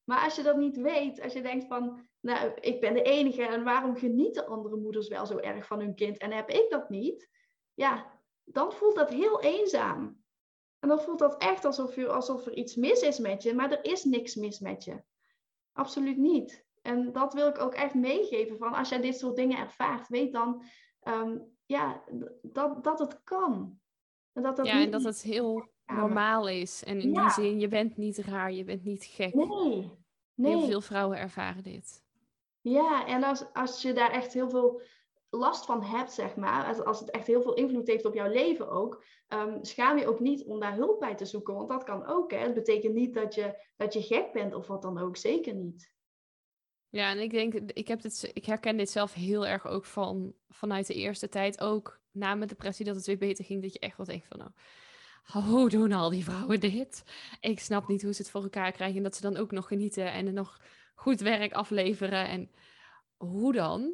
[0.04, 3.46] Maar als je dat niet weet, als je denkt van, nou, ik ben de enige
[3.46, 6.90] en waarom genieten andere moeders wel zo erg van hun kind en heb ik dat
[6.90, 7.30] niet?
[7.76, 10.24] Ja, dan voelt dat heel eenzaam.
[10.80, 13.72] En dan voelt dat echt alsof, je, alsof er iets mis is met je, maar
[13.72, 15.04] er is niks mis met je.
[15.72, 16.66] Absoluut niet.
[16.82, 20.34] En dat wil ik ook echt meegeven van als jij dit soort dingen ervaart, weet
[20.34, 20.64] dan
[21.00, 22.04] ehm, ja,
[22.42, 23.80] dat, dat het kan.
[24.34, 26.84] En dat dat Ja, en dat het heel normaal is.
[26.84, 27.22] En in Ja.
[27.24, 29.34] die zin, je bent niet raar, je bent niet gek.
[29.34, 29.92] Nee,
[30.34, 30.56] nee.
[30.56, 32.04] Heel veel vrouwen ervaren dit.
[32.62, 34.82] Ja, en als, als je daar echt heel veel
[35.36, 38.70] last van hebt, zeg maar, als, het echt heel veel invloed heeft op jouw leven
[38.70, 42.06] ook, ehm, schaam je ook niet om daar hulp bij te zoeken, want dat kan
[42.06, 42.32] ook.
[42.32, 42.38] Hè?
[42.38, 45.94] Het betekent niet dat je, dat je gek bent of wat dan ook, zeker niet.
[46.90, 48.02] Ja, en ik denk, ik, heb
[48.34, 51.62] ik herken dit zelf heel erg ook van, vanuit de eerste tijd.
[51.62, 53.62] Ook na mijn depressie, dat het weer beter ging.
[53.62, 54.52] Dat je echt wel denkt van, nou,
[55.46, 57.04] hoe doen al die vrouwen dit?
[57.40, 58.98] Ik snap niet hoe ze het voor elkaar krijgen.
[58.98, 60.62] En dat ze dan ook nog genieten en nog
[60.96, 62.28] goed werk afleveren.
[62.28, 62.52] En
[63.18, 63.94] hoe dan?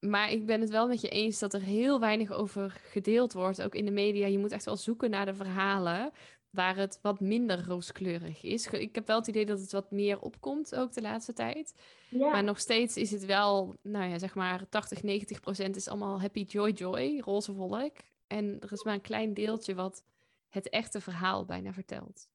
[0.00, 3.62] Maar ik ben het wel met je eens dat er heel weinig over gedeeld wordt,
[3.62, 4.26] ook in de media.
[4.26, 6.12] Je moet echt wel zoeken naar de verhalen
[6.50, 8.66] waar het wat minder rooskleurig is.
[8.66, 11.74] Ik heb wel het idee dat het wat meer opkomt, ook de laatste tijd.
[12.08, 12.30] Ja.
[12.30, 16.20] Maar nog steeds is het wel, nou ja, zeg maar 80, 90 procent is allemaal
[16.20, 17.96] happy joy joy, roze volk.
[18.26, 20.04] En er is maar een klein deeltje wat
[20.48, 22.28] het echte verhaal bijna vertelt.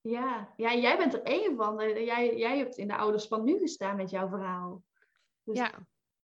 [0.00, 2.02] Ja, ja jij bent er één van.
[2.04, 4.82] Jij, jij hebt in de oude span nu gestaan met jouw verhaal.
[5.44, 5.58] Dus...
[5.58, 5.86] Ja.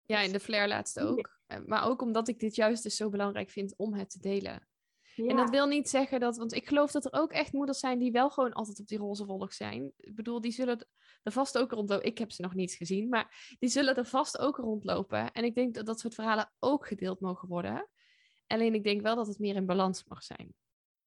[0.07, 1.39] Ja, in de Flair laatst ook.
[1.47, 4.69] Eh, maar ook omdat ik dit juist dus zo belangrijk vind om het te delen.
[5.17, 7.99] En dat wil niet zeggen dat, want ik geloof dat er ook echt moeders zijn
[7.99, 9.93] die wel gewoon altijd op die roze wolk zijn.
[9.97, 10.87] Ik bedoel, die zullen
[11.23, 12.07] er vast ook rondlopen.
[12.07, 15.33] Ik heb ze nog niet gezien, maar die zullen er vast ook rondlopen.
[15.33, 17.89] En ik denk dat dat soort verhalen ook gedeeld mogen worden.
[18.47, 20.55] Alleen ik denk wel dat het meer in balans mag zijn.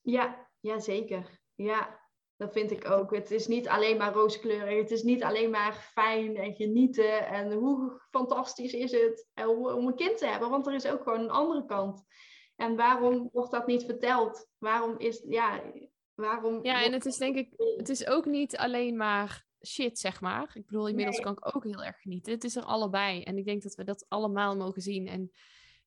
[0.01, 1.41] Ja, ja zeker.
[1.55, 1.99] Ja,
[2.39, 3.15] dat vind ik ook.
[3.15, 4.77] Het is niet alleen maar rooskleurig.
[4.77, 7.27] Het is niet alleen maar fijn en genieten.
[7.27, 10.49] En hoe fantastisch is het om een kind te hebben.
[10.49, 12.03] Want er is ook gewoon een andere kant.
[12.55, 14.47] En waarom wordt dat niet verteld?
[14.57, 15.61] Waarom is, ja,
[16.13, 16.59] waarom...
[16.65, 20.51] Ja, en het is denk ik, het is ook niet alleen maar shit, zeg maar.
[20.53, 22.33] Ik bedoel, inmiddels kan ik ook heel erg genieten.
[22.33, 23.23] Het is er allebei.
[23.23, 25.07] En ik denk dat we dat allemaal mogen zien.
[25.07, 25.31] En,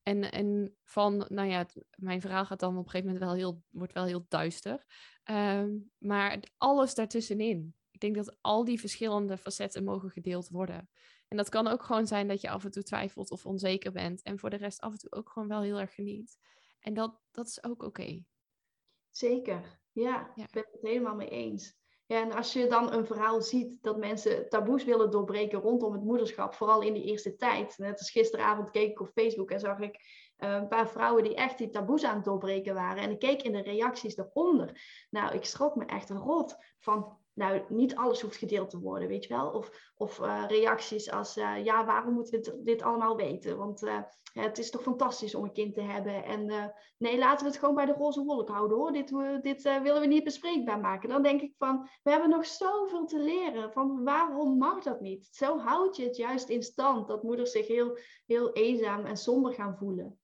[0.03, 3.63] en, en van, nou ja, mijn verhaal gaat dan op een gegeven moment wel heel,
[3.69, 4.85] wordt wel heel duister.
[5.23, 7.75] Ehm, maar alles daartussenin.
[7.91, 10.89] Ik denk dat al die verschillende facetten mogen gedeeld worden.
[11.27, 14.21] En dat kan ook gewoon zijn dat je af en toe twijfelt of onzeker bent.
[14.21, 16.37] En voor de rest af en toe ook gewoon wel heel erg geniet.
[16.79, 18.23] En dat, dat is ook oké.
[19.09, 21.81] Zeker, ja, ik ben het helemaal mee eens.
[22.07, 26.53] En als je dan een verhaal ziet dat mensen taboes willen doorbreken rondom het moederschap,
[26.53, 27.77] vooral in die eerste tijd.
[27.77, 29.95] Net als gisteravond keek ik op Facebook en zag ik
[30.37, 33.03] uh, een paar vrouwen die echt die taboes aan het doorbreken waren.
[33.03, 34.81] En ik keek in de reacties daaronder.
[35.09, 39.23] Nou, ik schrok me echt rot van nou, niet alles hoeft gedeeld te worden, weet
[39.23, 39.49] je wel.
[39.49, 43.57] Of, of uh, reacties als, uh, ja, waarom moeten we dit, allemaal weten?
[43.57, 43.99] Want uh,
[44.33, 46.23] het is toch fantastisch om een kind te hebben.
[46.23, 48.91] En nee, laten we het gewoon bij de roze wolk houden, hoor.
[48.91, 51.09] Dit, dit willen we niet bespreekbaar maken.
[51.09, 53.71] Dan denk ik van, we hebben nog zoveel te leren.
[53.71, 55.27] Van waarom mag dat niet?
[55.31, 59.53] Zo houd je het juist in stand, dat moeders zich heel, heel eenzaam en somber
[59.53, 60.19] gaan voelen.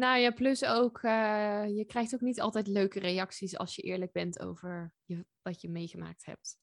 [0.00, 4.12] Nou ja, plus ook, uh, je krijgt ook niet altijd leuke reacties als je eerlijk
[4.12, 6.58] bent over je, wat je meegemaakt hebt.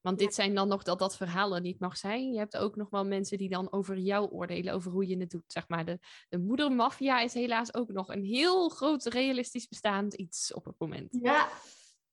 [0.00, 2.32] Want dit zijn dan nog dat dat verhaal er niet mag zijn.
[2.32, 5.30] Je hebt ook nog wel mensen die dan over jou oordelen, over hoe je het
[5.30, 5.52] doet.
[5.52, 10.54] Zeg maar, de, de moedermafia is helaas ook nog een heel groot realistisch bestaand iets
[10.54, 11.18] op het moment.
[11.22, 11.48] Ja,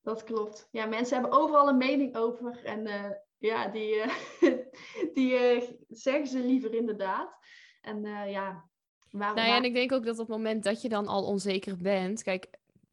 [0.01, 0.67] dat klopt.
[0.71, 2.63] Ja, mensen hebben overal een mening over.
[2.63, 4.11] En uh, ja, die, uh,
[5.15, 7.37] die zeggen ze liever inderdaad.
[7.81, 8.69] En ja,
[9.11, 11.77] nou ja, en ik denk ook dat op het moment dat je dan al onzeker
[11.77, 12.47] bent, kijk,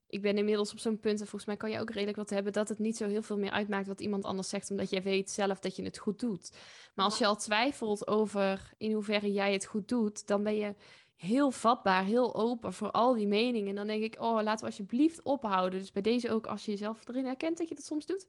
[0.09, 2.53] ik ben inmiddels op zo'n punt, en volgens mij kan je ook redelijk wat hebben,
[2.53, 5.31] dat het niet zo heel veel meer uitmaakt wat iemand anders zegt, omdat jij weet
[5.31, 6.53] zelf dat je het goed doet.
[6.95, 10.75] Maar als je al twijfelt over in hoeverre jij het goed doet, dan ben je
[11.17, 13.69] heel vatbaar, heel open voor al die meningen.
[13.69, 15.79] En dan denk ik, oh, laten we alsjeblieft ophouden.
[15.79, 18.27] Dus bij deze ook, als je jezelf erin herkent dat je dat soms doet.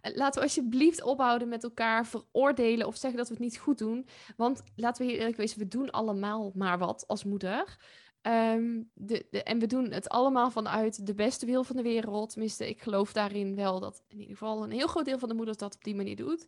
[0.00, 3.78] Eh, laten we alsjeblieft ophouden met elkaar veroordelen of zeggen dat we het niet goed
[3.78, 4.06] doen.
[4.36, 7.78] Want laten we hier eerlijk wezen, we doen allemaal maar wat als moeder.
[8.26, 12.30] Um, de, de, en we doen het allemaal vanuit de beste wil van de wereld.
[12.30, 15.34] Tenminste, ik geloof daarin wel dat in ieder geval een heel groot deel van de
[15.34, 16.46] moeders dat op die manier doet.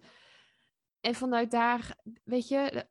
[1.00, 2.86] En vanuit daar, weet je,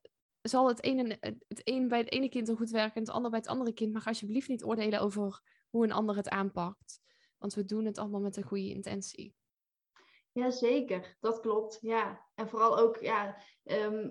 [0.50, 1.18] zal het ene,
[1.48, 3.74] het een bij het ene kind een goed werken en het ander bij het andere
[3.74, 3.94] kind.
[3.94, 7.02] Maar alsjeblieft niet oordelen over hoe een ander het aanpakt.
[7.38, 9.36] Want we doen het allemaal met een goede intentie.
[10.32, 11.78] Jazeker, dat klopt.
[11.82, 12.26] Ja.
[12.36, 14.10] En vooral ook, ja, ehm,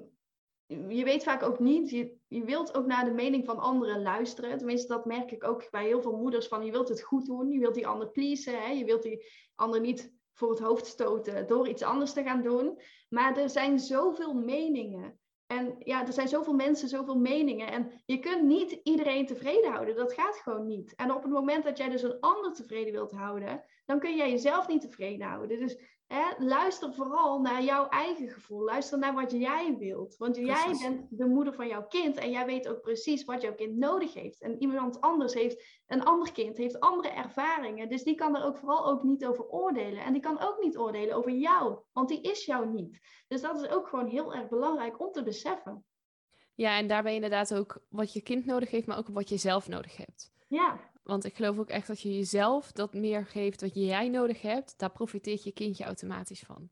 [0.89, 4.59] je weet vaak ook niet, je, je wilt ook naar de mening van anderen luisteren.
[4.59, 7.51] Tenminste, dat merk ik ook bij heel veel moeders van je wilt het goed doen,
[7.51, 8.71] je wilt die ander pleasen, hè?
[8.71, 9.25] je wilt die
[9.55, 12.81] ander niet voor het hoofd stoten door iets anders te gaan doen.
[13.09, 15.21] Maar er zijn zoveel meningen.
[15.53, 17.71] En ja, er zijn zoveel mensen, zoveel meningen.
[17.71, 19.97] En je kunt niet iedereen tevreden houden.
[19.97, 20.95] Dat gaat gewoon niet.
[20.95, 24.31] En op het moment dat jij dus een ander tevreden wilt houden, dan kun jij
[24.31, 25.59] jezelf niet tevreden houden.
[25.59, 25.77] Dus
[26.07, 28.65] Hè, luister vooral naar jouw eigen gevoel.
[28.65, 30.17] Luister naar wat jij wilt.
[30.17, 33.55] Want jij bent de moeder van jouw kind en jij weet ook precies wat jouw
[33.55, 34.41] kind nodig heeft.
[34.41, 37.89] En iemand anders heeft, een ander kind heeft andere ervaringen.
[37.89, 40.05] Dus die kan er ook vooral ook niet over oordelen.
[40.05, 43.01] En die kan ook niet oordelen over jou, want die is jou niet.
[43.29, 45.85] Dus dat is ook gewoon heel erg belangrijk om te beseffen.
[46.55, 49.69] Ja, en daarbij inderdaad ook wat je kind nodig heeft, maar ook wat je zelf
[49.69, 50.33] nodig hebt.
[50.49, 50.91] Ja.
[51.03, 54.79] Want ik geloof ook echt dat je jezelf dat meer geeft wat jij nodig hebt,
[54.79, 56.71] daar profiteert je kindje automatisch van.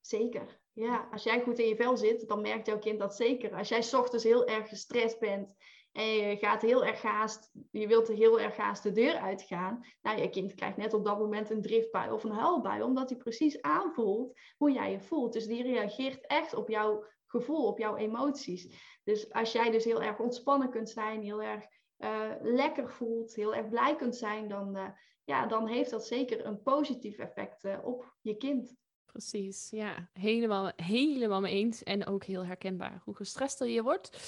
[0.00, 3.54] Zeker, Ja, als jij goed in je vel zit, dan merkt jouw kind dat zeker.
[3.54, 5.54] Als jij ochtends heel erg gestrest bent
[5.92, 9.84] en je gaat heel erg haast, je wilt heel erg haast de deur uitgaan.
[10.02, 13.18] Nou, je kind krijgt net op dat moment een driftbui of een huilbui, omdat hij
[13.18, 15.32] precies aanvoelt hoe jij je voelt.
[15.32, 18.74] Dus die reageert echt op jouw gevoel, op jouw emoties.
[19.04, 21.64] Dus als jij dus heel erg ontspannen kunt zijn, heel erg
[21.98, 24.88] uh, lekker voelt, heel erg blij kunt zijn, dan, uh,
[25.24, 28.76] ja, dan heeft dat zeker een positief effect uh, op je kind.
[29.12, 30.08] Precies, ja.
[30.12, 31.82] Helemaal, helemaal mee eens.
[31.82, 33.00] En ook heel herkenbaar.
[33.04, 34.18] Hoe gestrester je wordt,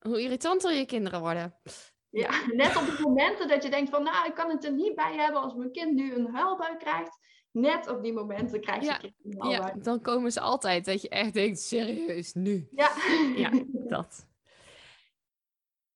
[0.00, 1.54] hoe irritanter je kinderen worden.
[2.10, 2.30] Ja,
[2.62, 5.14] net op de momenten dat je denkt van, nou, ik kan het er niet bij
[5.14, 7.18] hebben als mijn kind nu een huilbui krijgt.
[7.50, 9.72] Net op die momenten krijg je ja, kind een huilbui.
[9.74, 12.68] Ja, dan komen ze altijd dat je echt denkt, serieus, nu.
[12.70, 12.90] Ja.
[13.36, 13.50] Ja,
[13.96, 14.26] dat.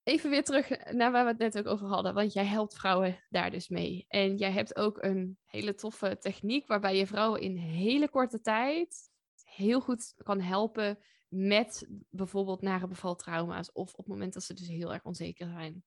[0.06, 3.24] Even weer terug naar waar we het net ook over hadden, want jij helpt vrouwen
[3.28, 4.04] daar dus mee.
[4.08, 9.10] En jij hebt ook een hele toffe techniek waarbij je vrouwen in hele korte tijd
[9.42, 10.98] heel goed kan helpen
[11.28, 15.84] met bijvoorbeeld nare bevaltrauma's of op het moment dat ze dus heel erg onzeker zijn.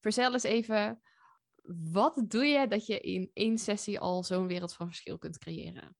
[0.00, 1.02] Vertel eens even,
[1.92, 5.96] wat doe je dat je in één sessie al zo'n wereld van verschil kunt creëren?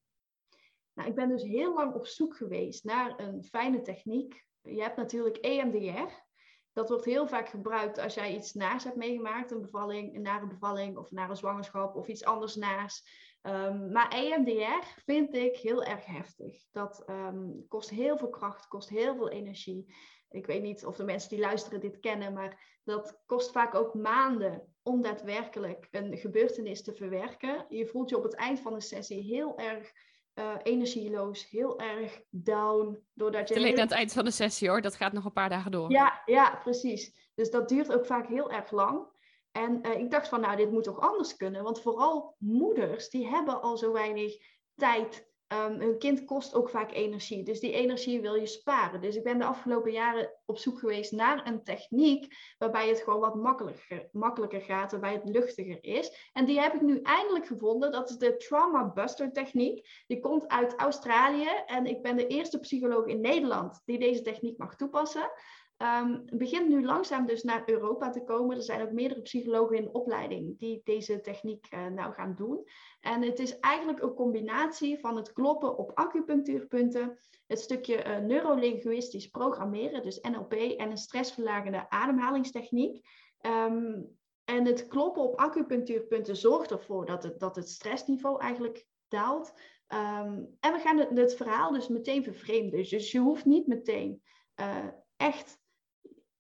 [0.95, 4.47] Nou, ik ben dus heel lang op zoek geweest naar een fijne techniek.
[4.63, 6.31] Je hebt natuurlijk EMDR.
[6.73, 10.47] Dat wordt heel vaak gebruikt als jij iets naars hebt meegemaakt, een bevalling, een nare
[10.47, 13.05] bevalling of nare zwangerschap of iets anders naars.
[13.43, 16.63] Um, maar EMDR vind ik heel erg heftig.
[16.71, 19.95] Dat um, kost heel veel kracht, kost heel veel energie.
[20.31, 23.95] Ik weet niet of de mensen die luisteren dit kennen, maar dat kost vaak ook
[23.95, 27.67] maanden om daadwerkelijk een gebeurtenis te verwerken.
[27.69, 29.93] Je voelt je op het eind van de sessie heel erg
[30.35, 33.05] uh, energieloos, heel erg down.
[33.15, 35.49] Doordat je Alleen aan het eind van de sessie hoor, dat gaat nog een paar
[35.49, 35.91] dagen door.
[35.91, 37.31] Ja, ja, precies.
[37.35, 39.07] Dus dat duurt ook vaak heel erg lang.
[39.53, 41.63] En uh, ik dacht van, nou, dit moet toch anders kunnen?
[41.63, 44.37] Want vooral moeders, die hebben al zo weinig
[44.75, 47.45] tijd Um, hun kind kost ook vaak energie.
[47.45, 49.01] Dus die energie wil je sparen.
[49.01, 53.21] Dus ik ben de afgelopen jaren op zoek geweest naar een techniek waarbij het gewoon
[53.21, 56.31] wat makkelijker, makkelijker gaat, waarbij het luchtiger is.
[56.33, 57.93] En die heb ik nu eindelijk gevonden.
[57.93, 60.05] Dat is de Trauma Buster techniek.
[60.07, 64.59] Die komt uit Australië en ik ben de eerste psycholoog in Nederland die deze techniek
[64.59, 65.31] mag toepassen.
[65.79, 68.57] Um, begint nu langzaam dus naar Europa te komen.
[68.57, 72.65] Er zijn ook meerdere psychologen in opleiding die deze techniek uh, nou gaan doen.
[73.01, 79.27] En het is eigenlijk een combinatie van het kloppen op acupunctuurpunten, het stukje uh, neurolinguistisch
[79.27, 83.07] programmeren, dus NLP, en een stressverlagende ademhalingstechniek.
[83.41, 89.53] Um, en het kloppen op acupunctuurpunten zorgt ervoor dat het, dat het stressniveau eigenlijk daalt.
[89.89, 92.85] Um, en we gaan het, het, verhaal dus meteen vervreemden.
[92.89, 94.23] Dus je hoeft niet meteen
[94.61, 95.61] uh, echt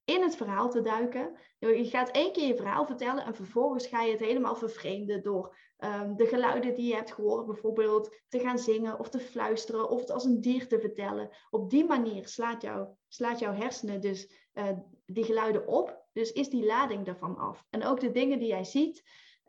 [0.05, 1.39] in het verhaal te duiken.
[1.59, 5.57] Je gaat één keer je verhaal vertellen en vervolgens ga je het helemaal vervreemden door
[5.79, 10.01] um, de geluiden die je hebt gehoord, bijvoorbeeld te gaan zingen of te fluisteren of
[10.01, 11.31] het als een dier te vertellen.
[11.51, 14.69] Op die manier slaat, jou, slaat jouw hersenen dus uh,
[15.07, 16.01] die geluiden op.
[16.13, 17.65] Dus is die lading ervan af.
[17.71, 19.03] En ook de dingen die jij ziet,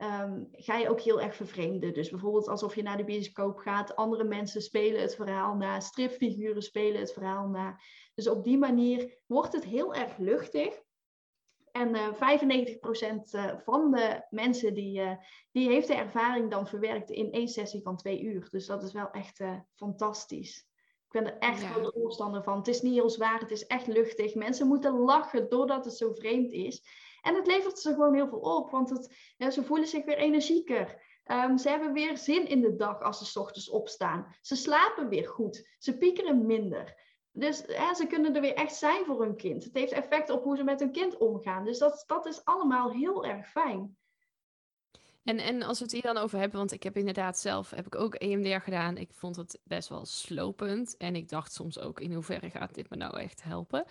[0.04, 1.94] um, ga je ook heel erg vervreemden.
[1.94, 6.62] Dus bijvoorbeeld alsof je naar de bioscoop gaat, andere mensen spelen het verhaal na, stripfiguren
[6.62, 7.80] spelen het verhaal na.
[8.16, 10.82] Dus op die manier wordt het heel erg luchtig.
[11.72, 12.18] En uh, 95%
[13.32, 15.12] uh, van de mensen die, uh,
[15.52, 18.48] die heeft de ervaring dan verwerkt in één sessie van twee uur.
[18.50, 20.68] Dus dat is wel echt uh, fantastisch.
[21.06, 21.68] Ik ben er echt ja.
[21.68, 22.58] grote voorstander van.
[22.58, 24.36] Het is niet heel zwaar, het is echt luchtig.
[24.36, 26.84] Mensen moeten lachen doordat het zo vreemd is.
[27.24, 29.16] En het levert ze gewoon heel veel op, want het,
[29.54, 31.02] ze voelen zich weer energieker.
[31.26, 34.36] Um, ze hebben weer zin in de dag als ze ochtends opstaan.
[34.42, 35.68] Ze slapen weer goed.
[35.78, 37.02] Ze piekeren minder.
[37.32, 37.58] Dus
[37.94, 39.64] ze kunnen er weer echt zijn voor hun kind.
[39.64, 41.66] Het heeft effect op hoe ze met hun kind omgaan.
[41.66, 43.98] Dus dat, dat is allemaal heel erg fijn.
[45.24, 47.86] En, en als we het hier dan over hebben, want ik heb inderdaad zelf heb
[47.86, 48.98] ik ook EMDR gedaan.
[48.98, 50.98] Ik vond het best wel slopend.
[50.98, 53.86] En ik dacht soms ook in hoeverre gaat dit me nou echt helpen.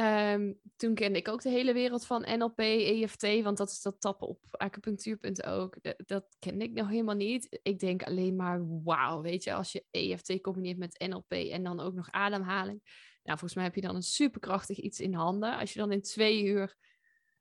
[0.00, 4.00] Um, toen kende ik ook de hele wereld van NLP, EFT, want dat is dat
[4.00, 5.82] tappen op acupunctuurpunt ook.
[5.82, 7.60] Dat, dat kende ik nog helemaal niet.
[7.62, 11.80] Ik denk alleen maar, wauw, weet je, als je EFT combineert met NLP en dan
[11.80, 12.80] ook nog ademhaling.
[13.22, 15.58] Nou, volgens mij heb je dan een superkrachtig iets in handen.
[15.58, 16.76] Als je dan in twee uur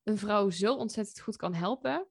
[0.03, 2.07] een vrouw zo ontzettend goed kan helpen,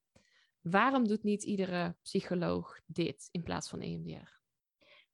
[0.61, 4.41] waarom doet niet iedere psycholoog dit in plaats van EMDR?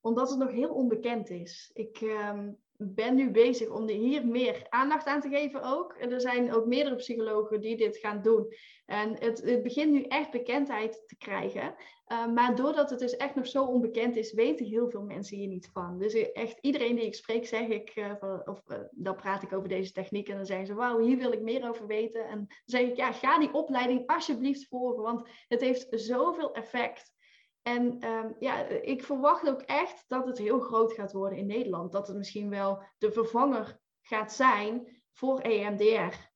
[0.01, 1.71] Omdat het nog heel onbekend is.
[1.75, 5.97] Ik, um, ben nu bezig om hier meer aandacht aan te geven ook.
[5.99, 8.55] Er zijn ook meerdere psychologen die dit gaan doen.
[8.87, 11.75] En het, het begint nu echt bekendheid te krijgen.
[12.13, 15.49] Uh, maar doordat het dus echt nog zo onbekend is, weten heel veel mensen hier
[15.49, 15.99] niet van.
[15.99, 19.69] Dus echt iedereen die ik spreek, zeg ik, van, of uh, dan praat ik over
[19.69, 22.27] deze techniek en dan zeggen ze, wauw, hier wil ik meer over weten.
[22.27, 27.19] En dan zeg ik, ja, ga die opleiding alsjeblieft volgen, want het heeft zoveel effect.
[27.63, 31.93] En ehm, ja, ik verwacht ook echt dat het heel groot gaat worden in Nederland.
[31.93, 36.29] Dat het misschien wel de vervanger gaat zijn voor EMDR.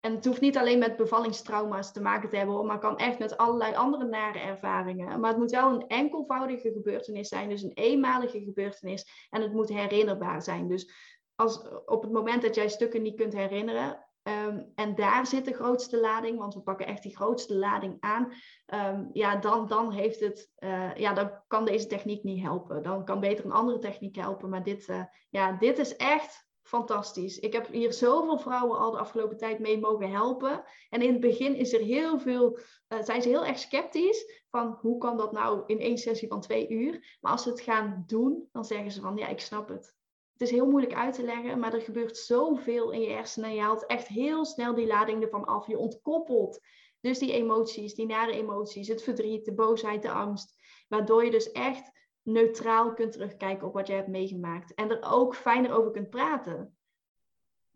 [0.00, 3.36] En het hoeft niet alleen met bevallingstrauma's te maken te hebben, maar kan echt met
[3.36, 5.20] allerlei andere nare ervaringen.
[5.20, 9.26] Maar het moet wel een enkelvoudige gebeurtenis zijn, dus een eenmalige gebeurtenis.
[9.30, 10.68] En het moet herinnerbaar zijn.
[10.68, 10.92] Dus
[11.34, 15.52] als, op het moment dat jij stukken niet kunt herinneren, Ehm, en daar zit de
[15.52, 18.32] grootste lading, want we pakken echt die grootste lading aan.
[18.66, 22.82] Ehm, ja, dan, dan heeft het, uh, ja, dan kan deze techniek niet helpen.
[22.82, 24.48] Dan kan beter een andere techniek helpen.
[24.48, 27.38] Maar dit, uh, ja, dit is echt fantastisch.
[27.38, 30.64] Ik heb hier zoveel vrouwen al de afgelopen tijd mee mogen helpen.
[30.90, 32.58] En in het begin is er heel veel,
[32.88, 36.40] uh, zijn ze heel erg sceptisch van hoe kan dat nou in één sessie van
[36.40, 37.18] twee uur.
[37.20, 39.95] Maar als ze het gaan doen, dan zeggen ze van ja, ik snap het
[40.36, 43.54] het is heel moeilijk uit te leggen, maar er gebeurt zoveel in je hersenen.
[43.54, 45.66] Je haalt echt heel snel die lading ervan af.
[45.66, 46.60] Je ontkoppelt
[47.00, 50.54] dus die emoties, die nare emoties, het verdriet, de boosheid, de angst.
[50.88, 51.90] Waardoor je dus echt
[52.22, 54.74] neutraal kunt terugkijken op wat je hebt meegemaakt.
[54.74, 56.75] En er ook fijner over kunt praten.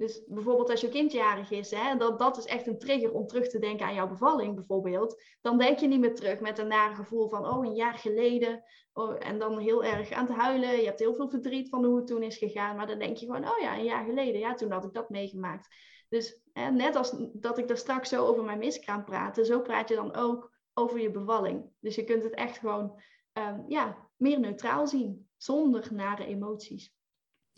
[0.01, 3.26] Dus bijvoorbeeld als je kind jarig is, hè, dat, dat is echt een trigger om
[3.26, 5.22] terug te denken aan jouw bevalling bijvoorbeeld.
[5.40, 8.64] Dan denk je niet meer terug met een nare gevoel van, oh, een jaar geleden.
[8.92, 10.76] Oh, en dan heel erg aan het huilen.
[10.76, 12.76] Je hebt heel veel verdriet van hoe het toen is gegaan.
[12.76, 15.11] Maar dan denk je gewoon, oh ja, een jaar geleden, ja, toen had ik dat
[15.11, 15.68] meegemaakt.
[16.09, 19.88] Dus hè, net als dat ik daar straks zo over mijn miskraam praatte, zo praat
[19.88, 21.70] je dan ook over je bevalling.
[21.80, 23.01] Dus je kunt het echt gewoon
[23.32, 26.94] um, ja, meer neutraal zien, zonder nare emoties.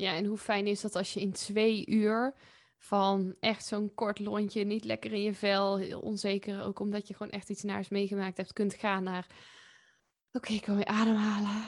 [0.03, 2.35] Ja, en hoe fijn is dat als je in twee uur
[2.79, 7.15] van echt zo'n kort lontje, niet lekker in je vel, heel onzeker, ook omdat je
[7.15, 9.27] gewoon echt iets naars meegemaakt hebt, kunt gaan naar,
[10.33, 11.65] oké, ik kan weer ademhalen.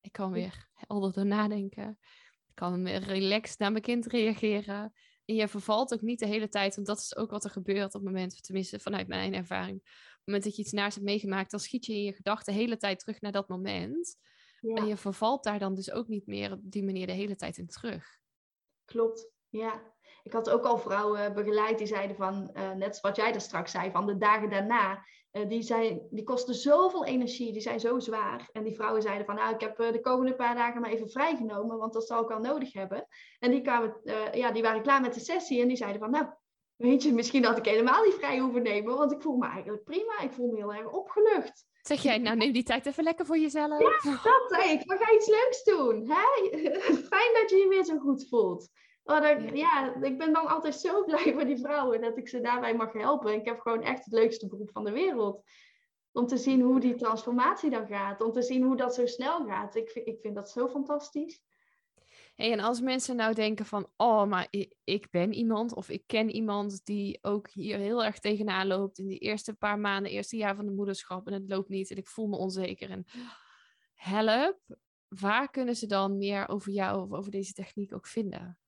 [0.00, 1.98] Ik kan weer helder nadenken.
[2.46, 4.92] Ik kan weer relaxed naar mijn kind reageren.
[5.24, 7.94] En je vervalt ook niet de hele tijd, want dat is ook wat er gebeurt
[7.94, 9.76] op het moment, tenminste vanuit mijn ervaring.
[9.78, 12.52] Op het moment dat je iets naars hebt meegemaakt, dan schiet je in je gedachten
[12.52, 14.16] de hele tijd terug naar dat moment.
[14.72, 17.56] En je vervalt daar dan dus ook niet meer op die manier de hele tijd
[17.56, 18.18] in terug.
[18.84, 19.92] Klopt, ja.
[20.22, 23.70] Ik had ook al vrouwen begeleid die zeiden van, uh, net wat jij er straks
[23.70, 27.98] zei, van de dagen daarna, uh, die, zei, die kosten zoveel energie, die zijn zo
[27.98, 28.48] zwaar.
[28.52, 31.10] En die vrouwen zeiden van, nou, ik heb uh, de komende paar dagen maar even
[31.10, 33.06] vrijgenomen, want dat zal ik wel nodig hebben.
[33.38, 34.00] En die, kwamen,
[34.32, 36.26] ja, die waren klaar met de sessie en die zeiden van, nou,
[36.76, 39.84] weet je, misschien had ik helemaal niet vrij hoeven nemen, want ik voel me eigenlijk
[39.84, 41.66] prima, ik voel me heel erg opgelucht.
[41.86, 43.80] Zeg jij, nou neem die tijd even lekker voor jezelf.
[43.80, 44.86] Ja, dat zei ik.
[44.86, 46.10] Maar ga iets leuks doen.
[46.10, 46.58] Hè?
[47.12, 48.68] Fijn dat je je weer zo goed voelt.
[49.02, 49.94] Oh, dan, ja.
[50.02, 53.34] ik ben dan altijd zo blij voor die vrouwen dat ik ze daarbij mag helpen.
[53.34, 55.42] Ik heb gewoon echt het leukste beroep van de wereld.
[56.12, 58.20] Om te zien hoe die transformatie dan gaat.
[58.20, 59.74] Om te zien hoe dat zo snel gaat.
[59.74, 61.40] Ik, ik vind dat zo fantastisch.
[62.34, 66.02] Hey, en als mensen nou denken van, oh, maar ik, ik, ben iemand of ik
[66.06, 70.36] ken iemand die ook hier heel erg tegenaan loopt in die eerste paar maanden, eerste
[70.36, 73.04] jaar van de moederschap en het loopt niet en ik voel me onzeker en
[73.94, 74.58] help,
[75.08, 78.58] waar kunnen ze dan meer over jou of over deze techniek ook vinden?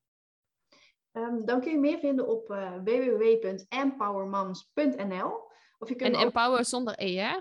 [1.13, 5.45] Um, dan kun je meer vinden op uh, www.empowermoms.nl.
[5.79, 7.41] Of je kunt en empower zonder E, hè?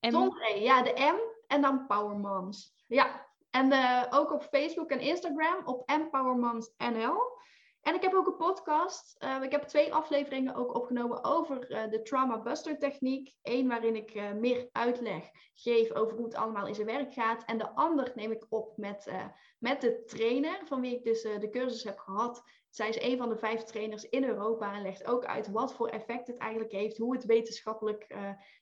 [0.00, 2.74] Zonder E, ja, de M en dan Power Moms.
[2.86, 3.26] Ja,
[3.56, 7.34] en uh, ook op Facebook en Instagram op EmpowerMoms.nl.
[7.80, 9.16] En ik heb ook een podcast.
[9.24, 13.34] Uh, ik heb twee afleveringen ook opgenomen over uh, de Trauma Buster techniek.
[13.42, 17.44] Eén waarin ik meer uitleg geef over hoe het allemaal in zijn werk gaat.
[17.44, 19.12] En de ander neem ik op met,
[19.58, 22.42] met de trainer, van wie ik dus de cursus heb gehad.
[22.70, 25.88] Zij is een van de vijf trainers in Europa en legt ook uit wat voor
[25.88, 28.16] effect het eigenlijk heeft, hoe het wetenschappelijk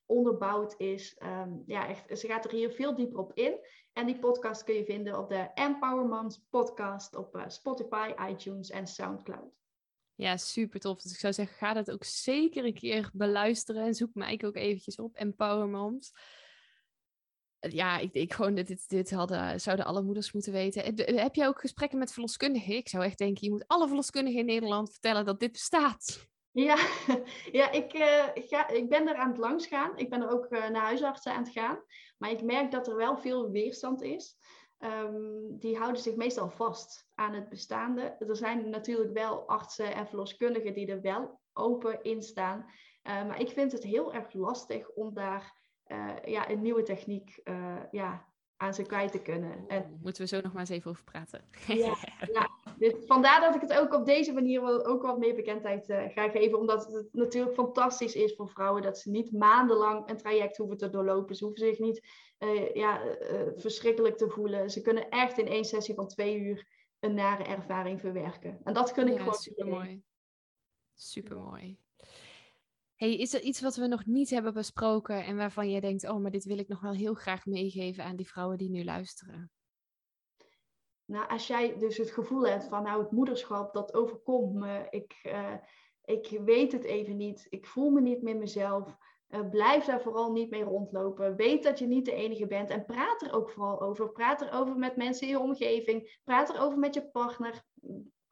[0.07, 1.21] onderbouwd is.
[1.23, 3.59] Um, ja, echt, ze gaat er hier veel dieper op in.
[3.95, 8.71] En die podcast kun je vinden op de Empower Moms podcast op uh, Spotify, iTunes
[8.71, 9.53] en Soundcloud.
[10.15, 11.03] Ja, super tof.
[11.03, 13.87] Dus ik zou zeggen, ga dat ook zeker een keer beluisteren.
[13.87, 16.13] En zoek mij ook eventjes op, Empower Moms.
[17.59, 20.95] Ja, ik, ik gewoon, dit, dit hadden, zouden alle moeders moeten weten.
[21.19, 22.75] Heb jij ook gesprekken met verloskundigen?
[22.75, 26.29] Ik zou echt denken, je moet alle verloskundigen in Nederland vertellen dat dit bestaat.
[26.55, 26.77] Ja,
[27.59, 29.97] ja ik, uh, ga, ik ben er aan het langs gaan.
[29.97, 31.83] Ik ben er ook uh, naar huisartsen aan het gaan.
[32.19, 34.37] Maar ik merk dat er wel veel weerstand is.
[34.79, 38.17] Um, die houden zich meestal vast aan het bestaande.
[38.19, 42.59] Er zijn natuurlijk wel artsen en verloskundigen die er wel open in staan.
[42.59, 45.63] Uh, maar ik vind het heel erg lastig om daar
[46.25, 47.41] ja, een nieuwe techniek
[47.91, 49.65] ja, aan ze kwijt te kunnen.
[49.69, 51.45] En, Moeten we zo nog maar eens even over praten.
[51.67, 51.97] ja,
[52.33, 55.89] ja, dus vandaar dat ik het ook op deze manier wel, ook wat meer bekendheid
[55.89, 56.59] uh, ga geven.
[56.59, 60.91] Omdat het natuurlijk fantastisch is voor vrouwen dat ze niet maandenlang een traject hoeven te
[60.91, 61.35] doorlopen.
[61.35, 62.07] Ze hoeven zich niet
[62.39, 64.71] uh, ja, uh, verschrikkelijk te voelen.
[64.71, 66.67] Ze kunnen echt in één sessie van twee uur
[67.01, 68.61] een nare ervaring verwerken.
[68.65, 70.03] En dat kun ik ja, gewoon.
[70.95, 71.79] Super mooi.
[73.11, 76.31] Is er iets wat we nog niet hebben besproken en waarvan jij denkt, oh, maar
[76.31, 79.51] dit wil ik nog wel heel graag meegeven aan die vrouwen die nu luisteren?
[81.05, 85.21] Nou, als jij dus het gevoel hebt van, nou, het moederschap, dat overkomt me, ik,
[85.23, 85.55] uh,
[86.05, 88.97] ik weet het even niet, ik voel me niet meer mezelf,
[89.29, 91.37] uh, blijf daar vooral niet mee rondlopen.
[91.37, 94.13] Weet dat je niet de enige bent en praat er ook vooral over.
[94.13, 97.65] Praat erover met mensen in je omgeving, praat erover met je partner.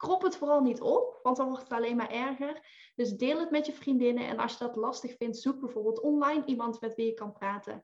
[0.03, 2.61] Krop het vooral niet op, want dan wordt het alleen maar erger.
[2.95, 6.45] Dus deel het met je vriendinnen en als je dat lastig vindt, zoek bijvoorbeeld online
[6.45, 7.83] iemand met wie je kan praten.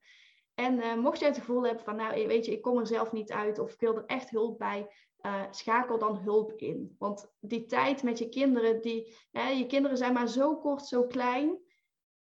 [0.53, 3.11] En uh, mocht je het gevoel hebben van, nou weet je, ik kom er zelf
[3.11, 4.87] niet uit of ik wil er echt hulp bij,
[5.21, 6.95] uh, schakel dan hulp in.
[6.97, 11.03] Want die tijd met je kinderen, die, hè, je kinderen zijn maar zo kort, zo
[11.03, 11.59] klein.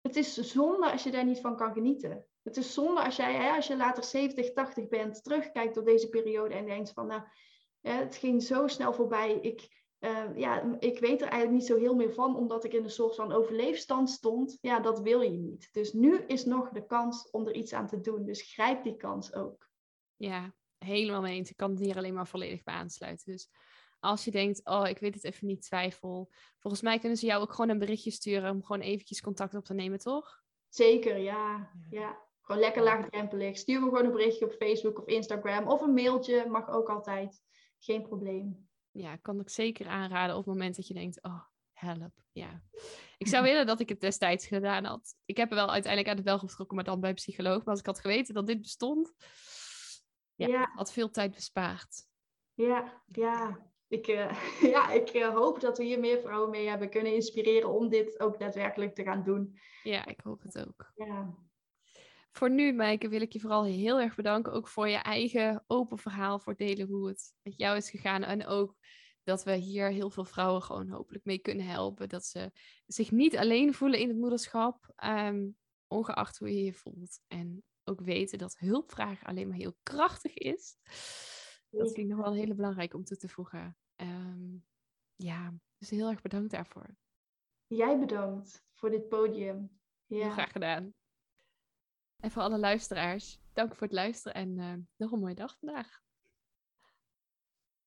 [0.01, 2.27] Het is zonde als je daar niet van kan genieten.
[2.43, 6.09] Het is zonde als jij, hè, als je later 70, 80 bent, terugkijkt op deze
[6.09, 7.23] periode en denkt van, nou,
[7.81, 9.39] het ging zo snel voorbij.
[9.41, 12.85] Ik, uh, ja, ik weet er eigenlijk niet zo heel meer van, omdat ik in
[12.85, 14.59] een soort van overleefstand stond.
[14.61, 15.69] Ja, dat wil je niet.
[15.73, 18.25] Dus nu is nog de kans om er iets aan te doen.
[18.25, 19.69] Dus grijp die kans ook.
[20.17, 21.51] Ja, helemaal mee eens.
[21.51, 23.33] Ik kan het hier alleen maar volledig bij aansluiten.
[23.33, 23.51] Dus
[24.01, 26.31] als je denkt, oh, ik weet het even niet, twijfel.
[26.59, 29.65] Volgens mij kunnen ze jou ook gewoon een berichtje sturen om gewoon eventjes contact op
[29.65, 30.43] te nemen, toch?
[30.69, 31.71] Zeker, ja.
[31.91, 32.23] ja.
[32.41, 33.57] Gewoon lekker laagdrempelig.
[33.57, 35.69] Stuur me gewoon een berichtje op Facebook of Instagram.
[35.69, 37.43] Of een mailtje, mag ook altijd.
[37.79, 42.13] Geen probleem ja, kan ik zeker aanraden op het moment dat je denkt, oh, help.
[42.33, 42.63] Ja.
[43.19, 45.15] Ik zou willen dat ik het destijds gedaan had.
[45.25, 47.59] Ik heb er wel uiteindelijk uit de bel getrokken, maar dan bij psycholoog.
[47.59, 49.13] Maar als ik had geweten dat dit bestond,
[50.35, 52.07] ja, had veel tijd bespaard.
[52.55, 53.73] Ja, ja.
[53.89, 54.43] Ik, uh,
[54.73, 58.21] ja, ik uh, hoop dat we hier meer vrouwen mee hebben kunnen inspireren om dit
[58.21, 59.59] ook daadwerkelijk te gaan doen.
[59.83, 60.93] Ja, ik hoop het ook.
[60.95, 61.35] Ja
[62.37, 64.53] voor nu, Maaike, wil ik je vooral heel erg bedanken.
[64.53, 68.23] Ook voor je eigen open verhaal, voor delen hoe het met jou is gegaan.
[68.23, 68.77] En ook
[69.23, 72.09] dat we hier heel veel vrouwen gewoon hopelijk mee kunnen helpen.
[72.09, 72.53] Dat ze
[72.87, 75.49] zich niet alleen voelen in het moederschap, ehm,
[75.87, 77.21] ongeacht hoe je je voelt.
[77.27, 80.77] En ook weten dat hulpvragen alleen maar heel krachtig is.
[81.71, 83.77] Dat vind ik nog wel hele belangrijk om toe te voegen.
[83.95, 84.57] Ehm,
[85.15, 86.97] ja, dus heel erg bedankt daarvoor.
[87.67, 89.81] Jij bedankt voor dit podium.
[90.07, 90.31] Ja.
[90.31, 90.95] graag gedaan.
[92.25, 96.04] En voor alle luisteraars, dank voor het luisteren en uh, nog een mooie dag vandaag.